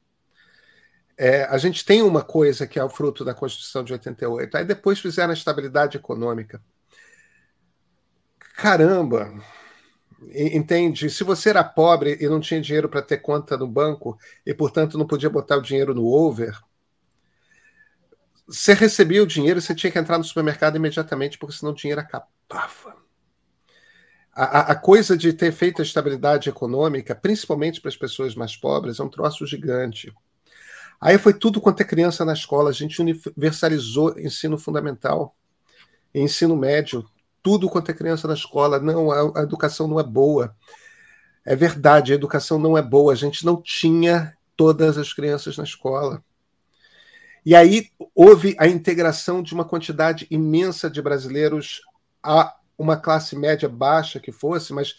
É, 1.16 1.44
a 1.44 1.58
gente 1.58 1.84
tem 1.84 2.02
uma 2.02 2.22
coisa 2.22 2.66
que 2.66 2.78
é 2.78 2.84
o 2.84 2.88
fruto 2.88 3.24
da 3.24 3.34
Constituição 3.34 3.84
de 3.84 3.92
88. 3.92 4.56
Aí 4.56 4.64
depois 4.64 4.98
fizeram 4.98 5.30
a 5.30 5.34
estabilidade 5.34 5.96
econômica. 5.96 6.62
Caramba! 8.56 9.32
Entende? 10.34 11.08
Se 11.08 11.24
você 11.24 11.48
era 11.48 11.64
pobre 11.64 12.18
e 12.20 12.28
não 12.28 12.40
tinha 12.40 12.60
dinheiro 12.60 12.88
para 12.88 13.00
ter 13.00 13.18
conta 13.18 13.56
no 13.56 13.66
banco 13.66 14.18
e, 14.44 14.52
portanto, 14.52 14.98
não 14.98 15.06
podia 15.06 15.30
botar 15.30 15.56
o 15.56 15.62
dinheiro 15.62 15.94
no 15.94 16.06
over, 16.06 16.58
você 18.50 18.74
recebia 18.74 19.22
o 19.22 19.26
dinheiro 19.26 19.60
você 19.60 19.74
tinha 19.74 19.92
que 19.92 19.98
entrar 19.98 20.18
no 20.18 20.24
supermercado 20.24 20.74
imediatamente, 20.74 21.38
porque 21.38 21.54
senão 21.54 21.70
o 21.70 21.74
dinheiro 21.74 22.00
acabava. 22.00 22.96
A, 24.32 24.72
a, 24.72 24.74
coisa 24.74 25.16
de 25.16 25.32
ter 25.32 25.52
feito 25.52 25.80
a 25.80 25.84
estabilidade 25.84 26.48
econômica, 26.48 27.14
principalmente 27.14 27.80
para 27.80 27.88
as 27.88 27.96
pessoas 27.96 28.34
mais 28.34 28.56
pobres, 28.56 28.98
é 28.98 29.02
um 29.02 29.08
troço 29.08 29.46
gigante. 29.46 30.12
Aí 31.00 31.16
foi 31.18 31.32
tudo 31.32 31.60
quanto 31.60 31.80
é 31.80 31.84
criança 31.84 32.24
na 32.24 32.32
escola, 32.32 32.70
a 32.70 32.72
gente 32.72 33.00
universalizou 33.00 34.18
ensino 34.18 34.58
fundamental, 34.58 35.34
ensino 36.14 36.56
médio, 36.56 37.04
tudo 37.42 37.68
quanto 37.68 37.90
é 37.90 37.94
criança 37.94 38.26
na 38.26 38.34
escola. 38.34 38.78
Não, 38.80 39.10
a, 39.10 39.40
a 39.40 39.42
educação 39.42 39.86
não 39.86 39.98
é 39.98 40.04
boa. 40.04 40.56
É 41.44 41.54
verdade, 41.54 42.12
a 42.12 42.14
educação 42.16 42.58
não 42.58 42.76
é 42.76 42.82
boa. 42.82 43.12
A 43.12 43.16
gente 43.16 43.46
não 43.46 43.60
tinha 43.60 44.36
todas 44.56 44.98
as 44.98 45.12
crianças 45.12 45.56
na 45.56 45.64
escola. 45.64 46.22
E 47.44 47.54
aí 47.54 47.90
houve 48.14 48.54
a 48.58 48.66
integração 48.66 49.42
de 49.42 49.54
uma 49.54 49.64
quantidade 49.64 50.26
imensa 50.30 50.90
de 50.90 51.00
brasileiros 51.00 51.80
a 52.22 52.54
uma 52.76 52.96
classe 52.96 53.36
média 53.36 53.68
baixa 53.68 54.20
que 54.20 54.32
fosse, 54.32 54.72
mas 54.72 54.94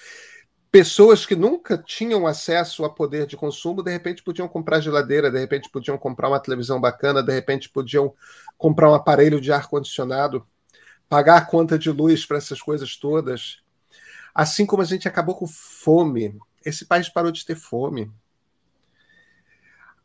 pessoas 0.71 1.25
que 1.25 1.35
nunca 1.35 1.77
tinham 1.77 2.25
acesso 2.25 2.85
a 2.85 2.89
poder 2.89 3.27
de 3.27 3.35
consumo, 3.35 3.83
de 3.83 3.91
repente 3.91 4.23
podiam 4.23 4.47
comprar 4.47 4.79
geladeira, 4.79 5.29
de 5.29 5.37
repente 5.37 5.69
podiam 5.69 5.97
comprar 5.97 6.29
uma 6.29 6.39
televisão 6.39 6.79
bacana, 6.79 7.21
de 7.21 7.33
repente 7.33 7.69
podiam 7.69 8.13
comprar 8.57 8.89
um 8.89 8.93
aparelho 8.93 9.41
de 9.41 9.51
ar 9.51 9.67
condicionado, 9.67 10.45
pagar 11.09 11.37
a 11.37 11.45
conta 11.45 11.77
de 11.77 11.91
luz 11.91 12.25
para 12.25 12.37
essas 12.37 12.61
coisas 12.61 12.95
todas. 12.95 13.59
Assim 14.33 14.65
como 14.65 14.81
a 14.81 14.85
gente 14.85 15.07
acabou 15.07 15.35
com 15.35 15.45
fome, 15.45 16.39
esse 16.65 16.85
país 16.85 17.09
parou 17.09 17.31
de 17.31 17.45
ter 17.45 17.55
fome. 17.55 18.09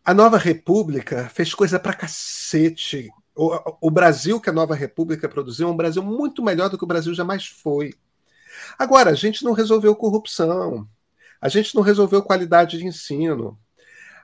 A 0.07 0.15
nova 0.15 0.39
república 0.39 1.29
fez 1.31 1.53
coisa 1.53 1.81
para 1.81 1.93
cacete. 1.93 3.11
O, 3.35 3.89
o 3.89 3.91
Brasil 3.91 4.41
que 4.41 4.49
a 4.49 4.53
nova 4.53 4.73
república 4.73 5.29
produziu 5.29 5.67
é 5.67 5.71
um 5.73 5.77
Brasil 5.77 6.01
muito 6.01 6.45
melhor 6.45 6.71
do 6.71 6.79
que 6.79 6.85
o 6.85 6.87
Brasil 6.87 7.13
jamais 7.13 7.49
foi. 7.49 7.93
Agora, 8.79 9.11
a 9.11 9.15
gente 9.15 9.43
não 9.43 9.51
resolveu 9.51 9.97
corrupção, 9.97 10.89
a 11.41 11.49
gente 11.49 11.75
não 11.75 11.83
resolveu 11.83 12.23
qualidade 12.23 12.79
de 12.79 12.87
ensino, 12.87 13.59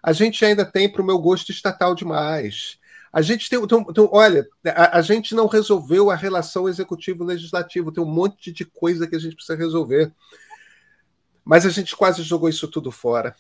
a 0.01 0.12
gente 0.12 0.45
ainda 0.45 0.64
tem, 0.64 0.88
para 0.88 1.03
o 1.03 1.05
meu 1.05 1.18
gosto, 1.18 1.51
estatal 1.51 1.97
demais. 1.97 2.79
A 3.12 3.21
gente 3.21 3.51
tem, 3.51 3.66
tem, 3.66 3.85
tem 3.85 4.09
olha, 4.12 4.49
a, 4.64 4.99
a, 4.99 5.03
gente 5.03 5.35
não 5.35 5.49
resolveu 5.49 6.12
a 6.12 6.14
relação 6.14 6.68
executivo-legislativo, 6.68 7.90
tem 7.90 8.05
um 8.05 8.07
monte 8.07 8.53
de 8.53 8.64
coisa 8.64 9.09
que 9.09 9.16
a 9.16 9.18
gente 9.18 9.35
precisa 9.35 9.59
resolver. 9.59 10.12
Mas 11.45 11.66
a 11.66 11.71
gente 11.71 11.97
quase 11.97 12.23
jogou 12.23 12.49
isso 12.49 12.68
tudo 12.68 12.92
fora. 12.92 13.35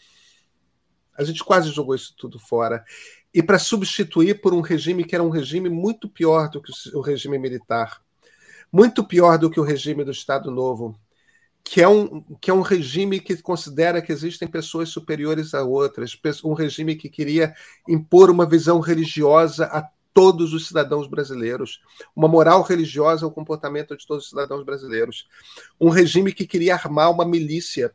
A 1.16 1.24
gente 1.24 1.44
quase 1.44 1.70
jogou 1.70 1.94
isso 1.94 2.14
tudo 2.16 2.38
fora. 2.38 2.84
E 3.32 3.42
para 3.42 3.58
substituir 3.58 4.40
por 4.40 4.52
um 4.54 4.60
regime 4.60 5.04
que 5.04 5.14
era 5.14 5.24
um 5.24 5.30
regime 5.30 5.68
muito 5.68 6.08
pior 6.08 6.48
do 6.48 6.60
que 6.60 6.72
o 6.94 7.00
regime 7.00 7.38
militar 7.38 8.02
muito 8.72 9.04
pior 9.04 9.36
do 9.36 9.50
que 9.50 9.60
o 9.60 9.64
regime 9.64 10.02
do 10.02 10.10
Estado 10.10 10.50
Novo, 10.50 10.98
que 11.62 11.82
é 11.82 11.86
um, 11.86 12.22
que 12.40 12.50
é 12.50 12.54
um 12.54 12.62
regime 12.62 13.20
que 13.20 13.36
considera 13.36 14.00
que 14.00 14.10
existem 14.10 14.48
pessoas 14.48 14.88
superiores 14.88 15.52
a 15.52 15.62
outras, 15.62 16.18
um 16.42 16.54
regime 16.54 16.96
que 16.96 17.10
queria 17.10 17.54
impor 17.86 18.30
uma 18.30 18.46
visão 18.46 18.80
religiosa 18.80 19.66
a 19.66 19.86
todos 20.14 20.52
os 20.52 20.66
cidadãos 20.66 21.06
brasileiros, 21.06 21.80
uma 22.16 22.28
moral 22.28 22.62
religiosa 22.62 23.24
ao 23.24 23.30
comportamento 23.30 23.96
de 23.96 24.06
todos 24.06 24.24
os 24.24 24.30
cidadãos 24.30 24.64
brasileiros, 24.64 25.28
um 25.80 25.88
regime 25.88 26.32
que 26.32 26.46
queria 26.46 26.74
armar 26.74 27.10
uma 27.10 27.24
milícia 27.24 27.94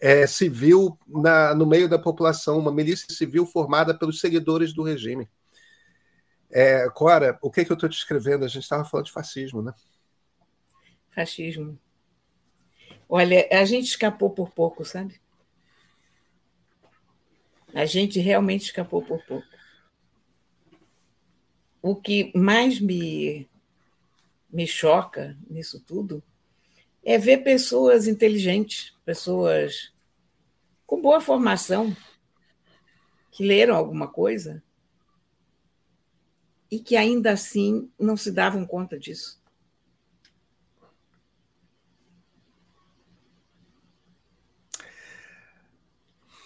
é, 0.00 0.26
civil 0.26 0.98
na, 1.06 1.54
no 1.54 1.66
meio 1.66 1.88
da 1.88 1.98
população, 1.98 2.58
uma 2.58 2.72
milícia 2.72 3.06
civil 3.10 3.44
formada 3.44 3.96
pelos 3.96 4.18
seguidores 4.18 4.72
do 4.72 4.82
regime. 4.82 5.28
É, 6.50 6.88
Cora, 6.90 7.38
o 7.42 7.50
que, 7.50 7.60
é 7.60 7.64
que 7.64 7.70
eu 7.70 7.74
estou 7.74 7.88
te 7.88 7.98
escrevendo? 7.98 8.44
A 8.44 8.48
gente 8.48 8.62
estava 8.62 8.84
falando 8.84 9.06
de 9.06 9.12
fascismo, 9.12 9.62
né? 9.62 9.72
Fascismo. 11.14 11.78
Olha, 13.08 13.46
a 13.52 13.64
gente 13.64 13.86
escapou 13.86 14.30
por 14.30 14.50
pouco, 14.50 14.84
sabe? 14.84 15.20
A 17.74 17.84
gente 17.84 18.18
realmente 18.18 18.64
escapou 18.64 19.02
por 19.02 19.24
pouco. 19.26 19.46
O 21.82 21.94
que 21.94 22.32
mais 22.36 22.80
me, 22.80 23.48
me 24.50 24.66
choca 24.66 25.36
nisso 25.48 25.80
tudo 25.80 26.22
é 27.04 27.18
ver 27.18 27.38
pessoas 27.38 28.06
inteligentes, 28.06 28.94
pessoas 29.04 29.92
com 30.86 31.00
boa 31.00 31.20
formação, 31.20 31.96
que 33.30 33.44
leram 33.44 33.76
alguma 33.76 34.08
coisa 34.08 34.62
e 36.70 36.78
que 36.78 36.96
ainda 36.96 37.32
assim 37.32 37.90
não 37.98 38.16
se 38.16 38.30
davam 38.30 38.66
conta 38.66 38.98
disso. 38.98 39.40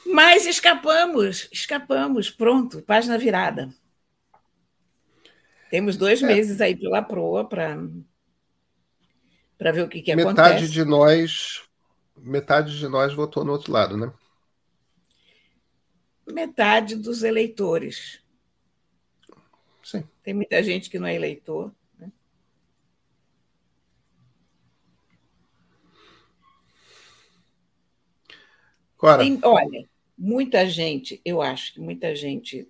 Mas 0.06 0.46
escapamos, 0.46 1.48
escapamos, 1.50 2.30
pronto, 2.30 2.82
página 2.82 3.18
virada. 3.18 3.74
Temos 5.70 5.96
dois 5.96 6.22
é. 6.22 6.26
meses 6.26 6.60
aí 6.60 6.76
pela 6.76 7.02
proa 7.02 7.48
para 7.48 7.76
para 9.64 9.72
ver 9.72 9.80
o 9.80 9.88
que, 9.88 10.02
que 10.02 10.14
metade 10.14 10.28
acontece. 10.28 10.54
Metade 10.60 10.72
de 10.74 10.84
nós, 10.84 11.68
metade 12.18 12.78
de 12.78 12.86
nós 12.86 13.14
votou 13.14 13.46
no 13.46 13.52
outro 13.52 13.72
lado, 13.72 13.96
né? 13.96 14.12
Metade 16.30 16.96
dos 16.96 17.22
eleitores. 17.22 18.20
Sim. 19.82 20.06
Tem 20.22 20.34
muita 20.34 20.62
gente 20.62 20.90
que 20.90 20.98
não 20.98 21.06
é 21.06 21.14
eleitor. 21.14 21.74
Né? 21.98 22.12
Cora. 28.98 29.22
Tem, 29.22 29.40
olha, 29.42 29.88
muita 30.18 30.68
gente, 30.68 31.22
eu 31.24 31.40
acho 31.40 31.72
que 31.72 31.80
muita 31.80 32.14
gente 32.14 32.68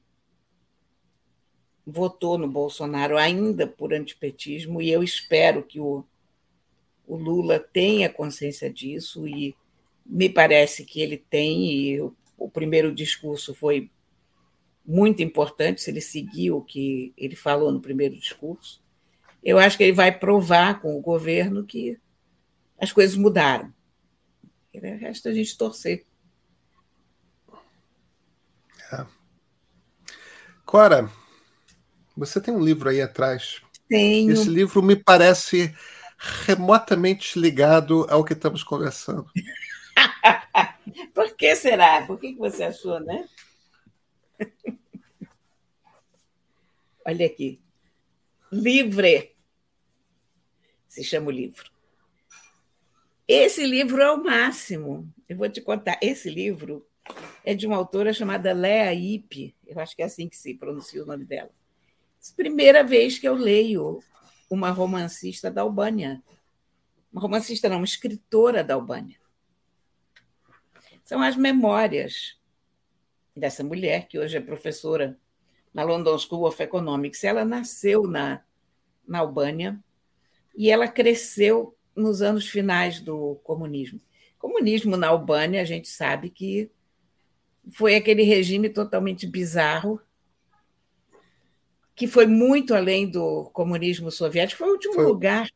votou 1.84 2.38
no 2.38 2.46
Bolsonaro 2.46 3.18
ainda 3.18 3.66
por 3.66 3.92
antipetismo, 3.92 4.80
e 4.80 4.92
eu 4.92 5.02
espero 5.02 5.64
que 5.64 5.80
o, 5.80 6.06
o 7.06 7.16
Lula 7.16 7.58
tenha 7.58 8.08
consciência 8.08 8.70
disso, 8.72 9.26
e 9.26 9.54
me 10.04 10.28
parece 10.28 10.84
que 10.84 11.00
ele 11.00 11.16
tem, 11.16 11.64
e 11.64 12.00
o, 12.00 12.14
o 12.36 12.48
primeiro 12.48 12.94
discurso 12.94 13.54
foi 13.54 13.90
muito 14.84 15.22
importante 15.22 15.80
se 15.80 15.90
ele 15.90 16.00
seguir 16.00 16.50
o 16.50 16.60
que 16.60 17.12
ele 17.16 17.36
falou 17.36 17.72
no 17.72 17.80
primeiro 17.80 18.16
discurso. 18.16 18.82
Eu 19.42 19.58
acho 19.58 19.76
que 19.76 19.84
ele 19.84 19.92
vai 19.92 20.16
provar 20.16 20.80
com 20.80 20.96
o 20.96 21.00
governo 21.00 21.64
que 21.64 21.98
as 22.78 22.92
coisas 22.92 23.16
mudaram. 23.16 23.72
Resta 24.72 25.30
a 25.30 25.32
gente 25.32 25.56
torcer. 25.56 26.04
É. 28.92 29.06
Cora, 30.64 31.10
você 32.16 32.40
tem 32.40 32.52
um 32.52 32.62
livro 32.62 32.88
aí 32.88 33.00
atrás. 33.00 33.62
Tenho. 33.88 34.32
Esse 34.32 34.48
livro 34.48 34.82
me 34.82 34.96
parece 34.96 35.74
remotamente 36.46 37.38
ligado 37.38 38.06
ao 38.08 38.24
que 38.24 38.32
estamos 38.32 38.62
conversando. 38.62 39.30
Por 41.14 41.34
que 41.36 41.54
será? 41.54 42.06
Por 42.06 42.18
que 42.18 42.34
você 42.34 42.64
achou, 42.64 43.00
né? 43.00 43.28
Olha 47.06 47.26
aqui. 47.26 47.60
Livre. 48.50 49.34
Se 50.88 51.04
chama 51.04 51.28
o 51.28 51.30
livro. 51.30 51.70
Esse 53.26 53.66
livro 53.66 54.00
é 54.00 54.10
o 54.10 54.22
máximo. 54.22 55.12
Eu 55.28 55.36
vou 55.36 55.48
te 55.48 55.60
contar. 55.60 55.98
Esse 56.00 56.30
livro 56.30 56.86
é 57.44 57.54
de 57.54 57.66
uma 57.66 57.76
autora 57.76 58.12
chamada 58.12 58.52
Lea 58.52 58.92
Ipe. 58.94 59.54
Eu 59.66 59.78
acho 59.80 59.94
que 59.94 60.02
é 60.02 60.06
assim 60.06 60.28
que 60.28 60.36
se 60.36 60.54
pronuncia 60.54 61.02
o 61.02 61.06
nome 61.06 61.24
dela. 61.24 61.50
Primeira 62.36 62.82
vez 62.82 63.18
que 63.18 63.28
eu 63.28 63.34
leio 63.34 64.00
uma 64.48 64.70
romancista 64.70 65.50
da 65.50 65.62
Albânia. 65.62 66.22
Uma 67.12 67.22
romancista, 67.22 67.68
não, 67.68 67.76
uma 67.76 67.84
escritora 67.84 68.62
da 68.64 68.74
Albânia. 68.74 69.18
São 71.04 71.22
as 71.22 71.36
memórias 71.36 72.38
dessa 73.36 73.62
mulher, 73.62 74.08
que 74.08 74.18
hoje 74.18 74.36
é 74.36 74.40
professora 74.40 75.18
na 75.72 75.82
London 75.82 76.16
School 76.18 76.46
of 76.46 76.62
Economics. 76.62 77.24
Ela 77.24 77.44
nasceu 77.44 78.04
na, 78.04 78.42
na 79.06 79.18
Albânia 79.18 79.78
e 80.56 80.70
ela 80.70 80.88
cresceu 80.88 81.76
nos 81.94 82.22
anos 82.22 82.48
finais 82.48 83.00
do 83.00 83.36
comunismo. 83.42 84.00
Comunismo 84.38 84.96
na 84.96 85.08
Albânia, 85.08 85.60
a 85.60 85.64
gente 85.64 85.88
sabe 85.88 86.30
que 86.30 86.70
foi 87.72 87.96
aquele 87.96 88.22
regime 88.22 88.68
totalmente 88.68 89.26
bizarro, 89.26 90.00
que 91.94 92.06
foi 92.06 92.26
muito 92.26 92.74
além 92.74 93.08
do 93.08 93.44
comunismo 93.52 94.10
soviético, 94.10 94.58
foi 94.58 94.68
o 94.68 94.72
último 94.72 94.94
foi, 94.94 95.04
lugar. 95.04 95.50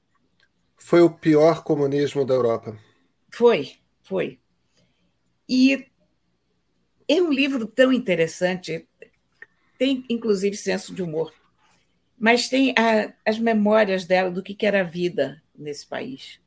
Foi 0.77 1.01
o 1.01 1.11
pior 1.11 1.65
comunismo 1.65 2.25
da 2.25 2.35
Europa. 2.35 2.79
Foi, 3.31 3.73
foi. 4.03 4.39
E 5.49 5.87
é 7.09 7.21
um 7.21 7.33
livro 7.33 7.67
tão 7.67 7.93
interessante, 7.93 8.87
tem 9.79 10.05
inclusive 10.09 10.57
senso 10.57 10.95
de 10.95 11.03
humor, 11.03 11.33
mas 12.17 12.49
tem 12.49 12.75
a, 12.77 13.13
as 13.25 13.39
memórias 13.39 14.05
dela 14.05 14.31
do 14.31 14.43
que, 14.43 14.55
que 14.55 14.67
era 14.67 14.81
a 14.81 14.85
vida 14.85 15.43
nesse 15.57 15.87
país. 15.87 16.41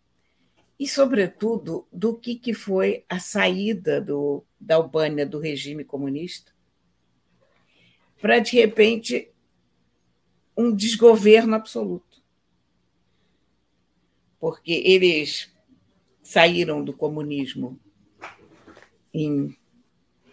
E, 0.80 0.88
sobretudo, 0.88 1.88
do 1.92 2.16
que, 2.16 2.36
que 2.36 2.54
foi 2.54 3.06
a 3.08 3.20
saída 3.20 4.02
do, 4.02 4.44
da 4.60 4.76
Albânia 4.76 5.26
do 5.26 5.40
regime 5.40 5.84
comunista 5.84 6.52
para, 8.22 8.40
de 8.40 8.56
repente, 8.56 9.31
um 10.62 10.76
desgoverno 10.76 11.56
absoluto. 11.56 12.21
Porque 14.39 14.71
eles 14.86 15.52
saíram 16.24 16.84
do 16.84 16.93
comunismo 16.93 17.80
em 19.13 19.56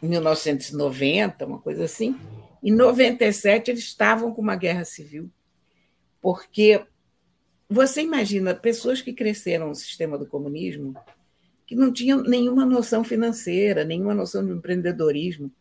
1990, 0.01 1.45
uma 1.45 1.59
coisa 1.59 1.85
assim, 1.85 2.17
Em 2.63 2.73
97, 2.73 3.71
eles 3.71 3.85
estavam 3.85 4.33
com 4.35 4.43
uma 4.43 4.57
guerra 4.57 4.85
civil, 4.85 5.31
porque 6.21 6.85
você 7.69 8.03
imagina 8.03 8.55
pessoas 8.55 9.01
que 9.01 9.13
cresceram 9.13 9.69
no 9.69 9.75
sistema 9.75 10.19
do 10.19 10.27
comunismo 10.27 10.95
que 11.67 11.77
não 11.77 11.93
tinham 11.93 12.23
nenhuma 12.23 12.65
noção 12.65 13.05
financeira, 13.05 13.85
nenhuma 13.85 14.15
noção 14.15 14.45
de 14.45 14.53
empreendedorismo. 14.53 15.53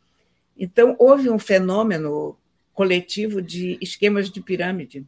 Então, 0.57 0.95
houve 0.97 1.29
um 1.29 1.37
fenômeno 1.37 2.37
coletivo 2.77 3.41
de 3.41 3.75
esquemas 3.81 4.29
de 4.29 4.39
pirâmide. 4.39 5.03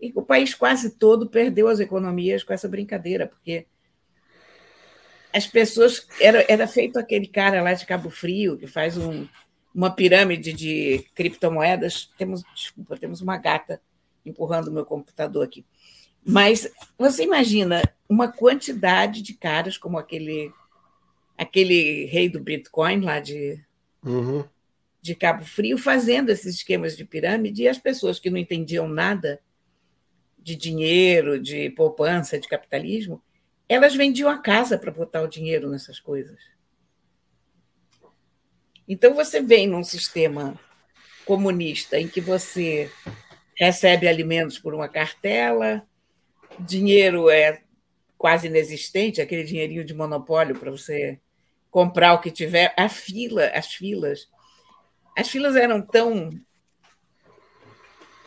E 0.00 0.12
o 0.14 0.22
país 0.22 0.54
quase 0.54 0.90
todo 0.90 1.28
perdeu 1.28 1.66
as 1.66 1.80
economias 1.80 2.44
com 2.44 2.52
essa 2.52 2.68
brincadeira, 2.68 3.26
porque 3.26 3.66
as 5.32 5.48
pessoas. 5.48 6.06
Era, 6.20 6.46
era 6.48 6.68
feito 6.68 6.96
aquele 6.96 7.26
cara 7.26 7.60
lá 7.60 7.74
de 7.74 7.84
Cabo 7.84 8.08
Frio, 8.08 8.56
que 8.56 8.68
faz 8.68 8.96
um, 8.96 9.26
uma 9.74 9.90
pirâmide 9.90 10.52
de 10.52 11.04
criptomoedas. 11.12 12.08
Temos, 12.16 12.44
desculpa, 12.54 12.96
temos 12.96 13.20
uma 13.20 13.36
gata 13.36 13.82
empurrando 14.24 14.70
meu 14.70 14.86
computador 14.86 15.44
aqui. 15.44 15.66
Mas 16.24 16.70
você 16.96 17.24
imagina 17.24 17.82
uma 18.08 18.30
quantidade 18.30 19.22
de 19.22 19.34
caras 19.34 19.76
como 19.76 19.98
aquele 19.98 20.52
aquele 21.36 22.04
rei 22.04 22.28
do 22.28 22.38
Bitcoin 22.38 23.00
lá 23.00 23.18
de, 23.18 23.60
uhum. 24.04 24.44
De 25.04 25.14
Cabo 25.14 25.44
Frio 25.44 25.76
fazendo 25.76 26.30
esses 26.30 26.54
esquemas 26.54 26.96
de 26.96 27.04
pirâmide 27.04 27.64
e 27.64 27.68
as 27.68 27.76
pessoas 27.76 28.18
que 28.18 28.30
não 28.30 28.38
entendiam 28.38 28.88
nada 28.88 29.38
de 30.38 30.56
dinheiro, 30.56 31.38
de 31.38 31.68
poupança, 31.68 32.40
de 32.40 32.48
capitalismo, 32.48 33.22
elas 33.68 33.94
vendiam 33.94 34.30
a 34.30 34.38
casa 34.38 34.78
para 34.78 34.90
botar 34.90 35.20
o 35.20 35.28
dinheiro 35.28 35.68
nessas 35.68 36.00
coisas. 36.00 36.40
Então 38.88 39.12
você 39.12 39.42
vem 39.42 39.66
num 39.66 39.84
sistema 39.84 40.58
comunista 41.26 42.00
em 42.00 42.08
que 42.08 42.22
você 42.22 42.90
recebe 43.58 44.08
alimentos 44.08 44.58
por 44.58 44.74
uma 44.74 44.88
cartela, 44.88 45.86
dinheiro 46.58 47.28
é 47.28 47.62
quase 48.16 48.46
inexistente, 48.46 49.20
aquele 49.20 49.44
dinheirinho 49.44 49.84
de 49.84 49.92
monopólio 49.92 50.58
para 50.58 50.70
você 50.70 51.20
comprar 51.70 52.14
o 52.14 52.22
que 52.22 52.30
tiver. 52.30 52.72
A 52.74 52.88
fila, 52.88 53.48
as 53.48 53.74
filas, 53.74 54.32
as 55.16 55.28
filas 55.28 55.56
eram 55.56 55.80
tão 55.80 56.30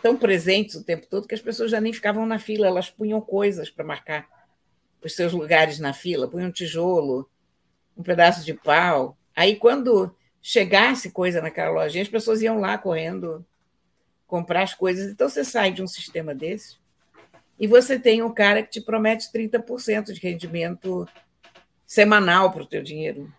tão 0.02 0.16
presentes 0.16 0.76
o 0.76 0.84
tempo 0.84 1.08
todo 1.08 1.28
que 1.28 1.36
as 1.36 1.42
pessoas 1.42 1.72
já 1.72 1.82
nem 1.82 1.92
ficavam 1.92 2.26
na 2.26 2.40
fila, 2.40 2.68
elas 2.68 2.90
punham 2.90 3.20
coisas 3.20 3.70
para 3.70 3.84
marcar 3.84 4.28
os 5.04 5.14
seus 5.14 5.34
lugares 5.34 5.80
na 5.80 5.94
fila, 5.94 6.28
punham 6.28 6.50
um 6.50 6.52
tijolo, 6.52 7.30
um 7.96 8.04
pedaço 8.04 8.46
de 8.46 8.54
pau. 8.54 9.18
Aí, 9.36 9.56
quando 9.56 10.16
chegasse 10.42 11.12
coisa 11.12 11.42
naquela 11.42 11.72
lojinha, 11.72 12.04
as 12.04 12.10
pessoas 12.10 12.42
iam 12.42 12.60
lá 12.60 12.78
correndo 12.78 13.46
comprar 14.26 14.64
as 14.64 14.74
coisas. 14.74 15.12
Então, 15.12 15.28
você 15.28 15.44
sai 15.44 15.72
de 15.72 15.82
um 15.82 15.88
sistema 15.88 16.34
desse 16.34 16.78
e 17.60 17.68
você 17.68 18.00
tem 18.00 18.22
um 18.22 18.34
cara 18.34 18.62
que 18.62 18.70
te 18.70 18.82
promete 18.82 19.32
30% 19.32 20.14
de 20.14 20.20
rendimento 20.20 21.08
semanal 21.86 22.52
para 22.52 22.64
o 22.64 22.68
teu 22.68 22.84
dinheiro. 22.84 23.34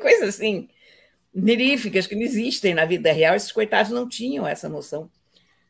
Coisas 0.00 0.28
assim, 0.30 0.68
miríficas 1.34 2.06
que 2.06 2.14
não 2.14 2.22
existem 2.22 2.74
na 2.74 2.84
vida 2.84 3.12
real, 3.12 3.34
esses 3.34 3.52
coitados 3.52 3.90
não 3.90 4.08
tinham 4.08 4.46
essa 4.46 4.68
noção. 4.68 5.10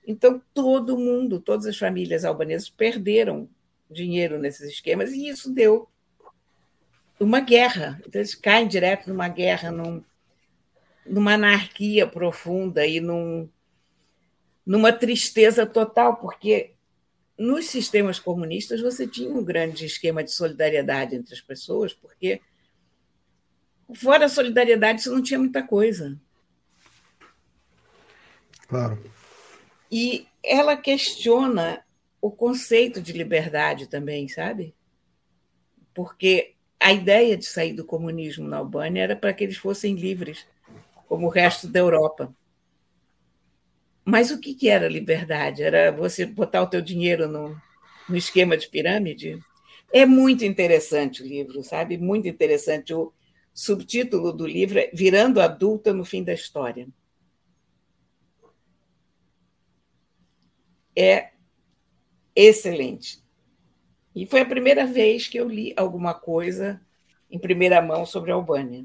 Então, 0.06 0.42
todo 0.52 0.98
mundo, 0.98 1.40
todas 1.40 1.66
as 1.66 1.78
famílias 1.78 2.24
albanesas 2.24 2.68
perderam 2.68 3.48
dinheiro 3.90 4.38
nesses 4.38 4.72
esquemas 4.72 5.12
e 5.12 5.28
isso 5.28 5.52
deu 5.52 5.88
uma 7.20 7.40
guerra. 7.40 8.00
Então, 8.06 8.20
eles 8.20 8.35
caem 8.35 8.66
direto 8.66 9.08
numa 9.08 9.28
guerra, 9.28 9.70
num, 9.70 10.02
numa 11.06 11.35
anarquia 11.35 12.06
profunda 12.06 12.85
e 12.85 13.00
num, 13.00 13.48
numa 14.66 14.92
tristeza 14.92 15.64
total, 15.64 16.16
porque 16.16 16.72
nos 17.38 17.66
sistemas 17.66 18.18
comunistas 18.18 18.80
você 18.80 19.06
tinha 19.06 19.32
um 19.32 19.44
grande 19.44 19.87
esquema 19.87 20.24
de 20.24 20.32
solidariedade 20.32 21.14
entre 21.14 21.35
as 21.35 21.40
pessoas, 21.40 21.92
porque 21.92 22.40
fora 23.94 24.26
a 24.26 24.28
solidariedade 24.28 25.02
você 25.02 25.11
não 25.11 25.22
tinha 25.22 25.38
muita 25.38 25.62
coisa. 25.62 26.18
Claro. 28.68 29.02
E 29.90 30.26
ela 30.42 30.76
questiona 30.76 31.85
o 32.20 32.31
conceito 32.31 33.00
de 33.02 33.12
liberdade 33.12 33.87
também, 33.87 34.28
sabe? 34.28 34.74
Porque 35.92 36.55
a 36.81 36.92
ideia 36.92 37.37
de 37.37 37.44
sair 37.44 37.74
do 37.74 37.85
comunismo 37.85 38.48
na 38.48 38.59
Albânia 38.59 39.02
era 39.02 39.16
para 39.16 39.33
que 39.33 39.44
eles 39.44 39.57
fossem 39.57 39.94
livres, 39.94 40.46
como 41.07 41.26
o 41.26 41.31
resto 41.31 41.68
da 41.68 41.81
Europa. 41.81 42.35
Mas 44.05 44.31
o 44.31 44.40
que, 44.40 44.55
que 44.55 44.68
era 44.68 44.88
liberdade? 44.88 45.62
Era 45.62 45.92
você 45.92 46.26
botar 46.26 46.62
o 46.62 46.66
teu 46.66 46.81
dinheiro 46.81 47.28
no, 47.28 47.57
no 48.09 48.16
esquema 48.16 48.57
de 48.57 48.68
pirâmide? 48.68 49.38
É 49.92 50.07
muito 50.07 50.44
interessante 50.44 51.22
o 51.22 51.26
livro, 51.26 51.62
sabe? 51.62 51.98
Muito 51.98 52.26
interessante. 52.26 52.94
O 52.94 53.12
subtítulo 53.53 54.33
do 54.33 54.47
livro 54.47 54.79
é 54.79 54.91
Virando 54.93 55.41
Adulta 55.41 55.93
no 55.93 56.05
Fim 56.05 56.23
da 56.23 56.33
História. 56.33 56.88
é 60.97 61.31
excelente. 62.35 63.23
E 64.15 64.27
foi 64.27 64.41
a 64.41 64.47
primeira 64.47 64.87
vez 64.87 65.27
que 65.27 65.38
eu 65.38 65.49
li 65.49 65.73
alguma 65.77 66.15
coisa 66.15 66.81
em 67.31 67.38
primeira 67.38 67.81
mão 67.81 68.05
sobre 68.05 68.31
a 68.31 68.35
Albânia. 68.35 68.85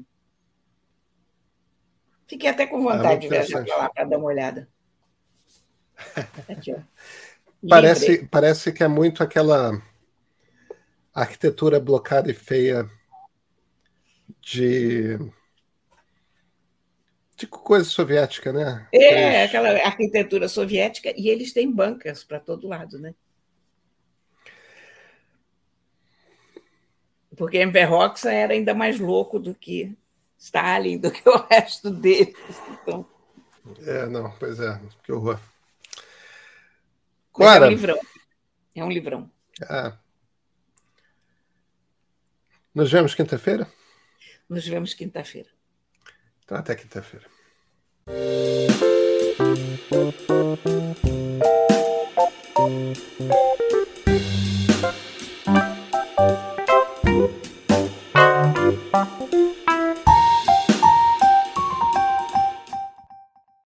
Fiquei 2.26 2.48
até 2.48 2.66
com 2.66 2.82
vontade 2.82 3.14
é 3.14 3.18
de 3.18 3.28
viajar 3.28 3.64
para 3.64 3.76
lá 3.76 3.88
para 3.90 4.04
dar 4.04 4.18
uma 4.18 4.26
olhada. 4.26 4.68
Aqui, 6.48 6.74
parece, 7.68 8.26
parece 8.26 8.72
que 8.72 8.82
é 8.82 8.88
muito 8.88 9.22
aquela 9.22 9.82
arquitetura 11.12 11.80
blocada 11.80 12.30
e 12.30 12.34
feia 12.34 12.88
de 14.40 15.18
Tipo 17.38 17.56
coisa 17.60 17.84
soviética, 17.84 18.52
né? 18.52 18.88
É, 18.92 19.44
aquela 19.44 19.68
arquitetura 19.86 20.48
soviética, 20.48 21.14
e 21.16 21.28
eles 21.28 21.52
têm 21.52 21.70
bancas 21.70 22.24
para 22.24 22.40
todo 22.40 22.66
lado, 22.66 22.98
né? 22.98 23.14
Porque 27.36 27.62
Enver 27.62 27.92
Hoxha 27.92 28.32
era 28.32 28.54
ainda 28.54 28.74
mais 28.74 28.98
louco 28.98 29.38
do 29.38 29.54
que 29.54 29.96
Stalin, 30.36 30.98
do 30.98 31.12
que 31.12 31.28
o 31.28 31.36
resto 31.46 31.90
deles. 31.90 32.34
Então... 32.82 33.06
É, 33.86 34.06
não, 34.06 34.32
pois 34.32 34.58
é, 34.58 34.80
que 35.04 35.12
horror. 35.12 35.38
Mas 37.38 37.62
é 37.62 37.66
um 37.66 37.68
livrão. 37.68 38.00
É 38.74 38.84
um 38.84 38.90
livrão. 38.90 39.30
É. 39.62 39.92
Nos 42.74 42.90
vemos 42.90 43.14
quinta-feira? 43.14 43.77
Nos 44.48 44.66
vemos 44.66 44.94
quinta-feira. 44.94 45.50
Então, 46.44 46.56
até 46.56 46.74
quinta-feira. 46.74 47.26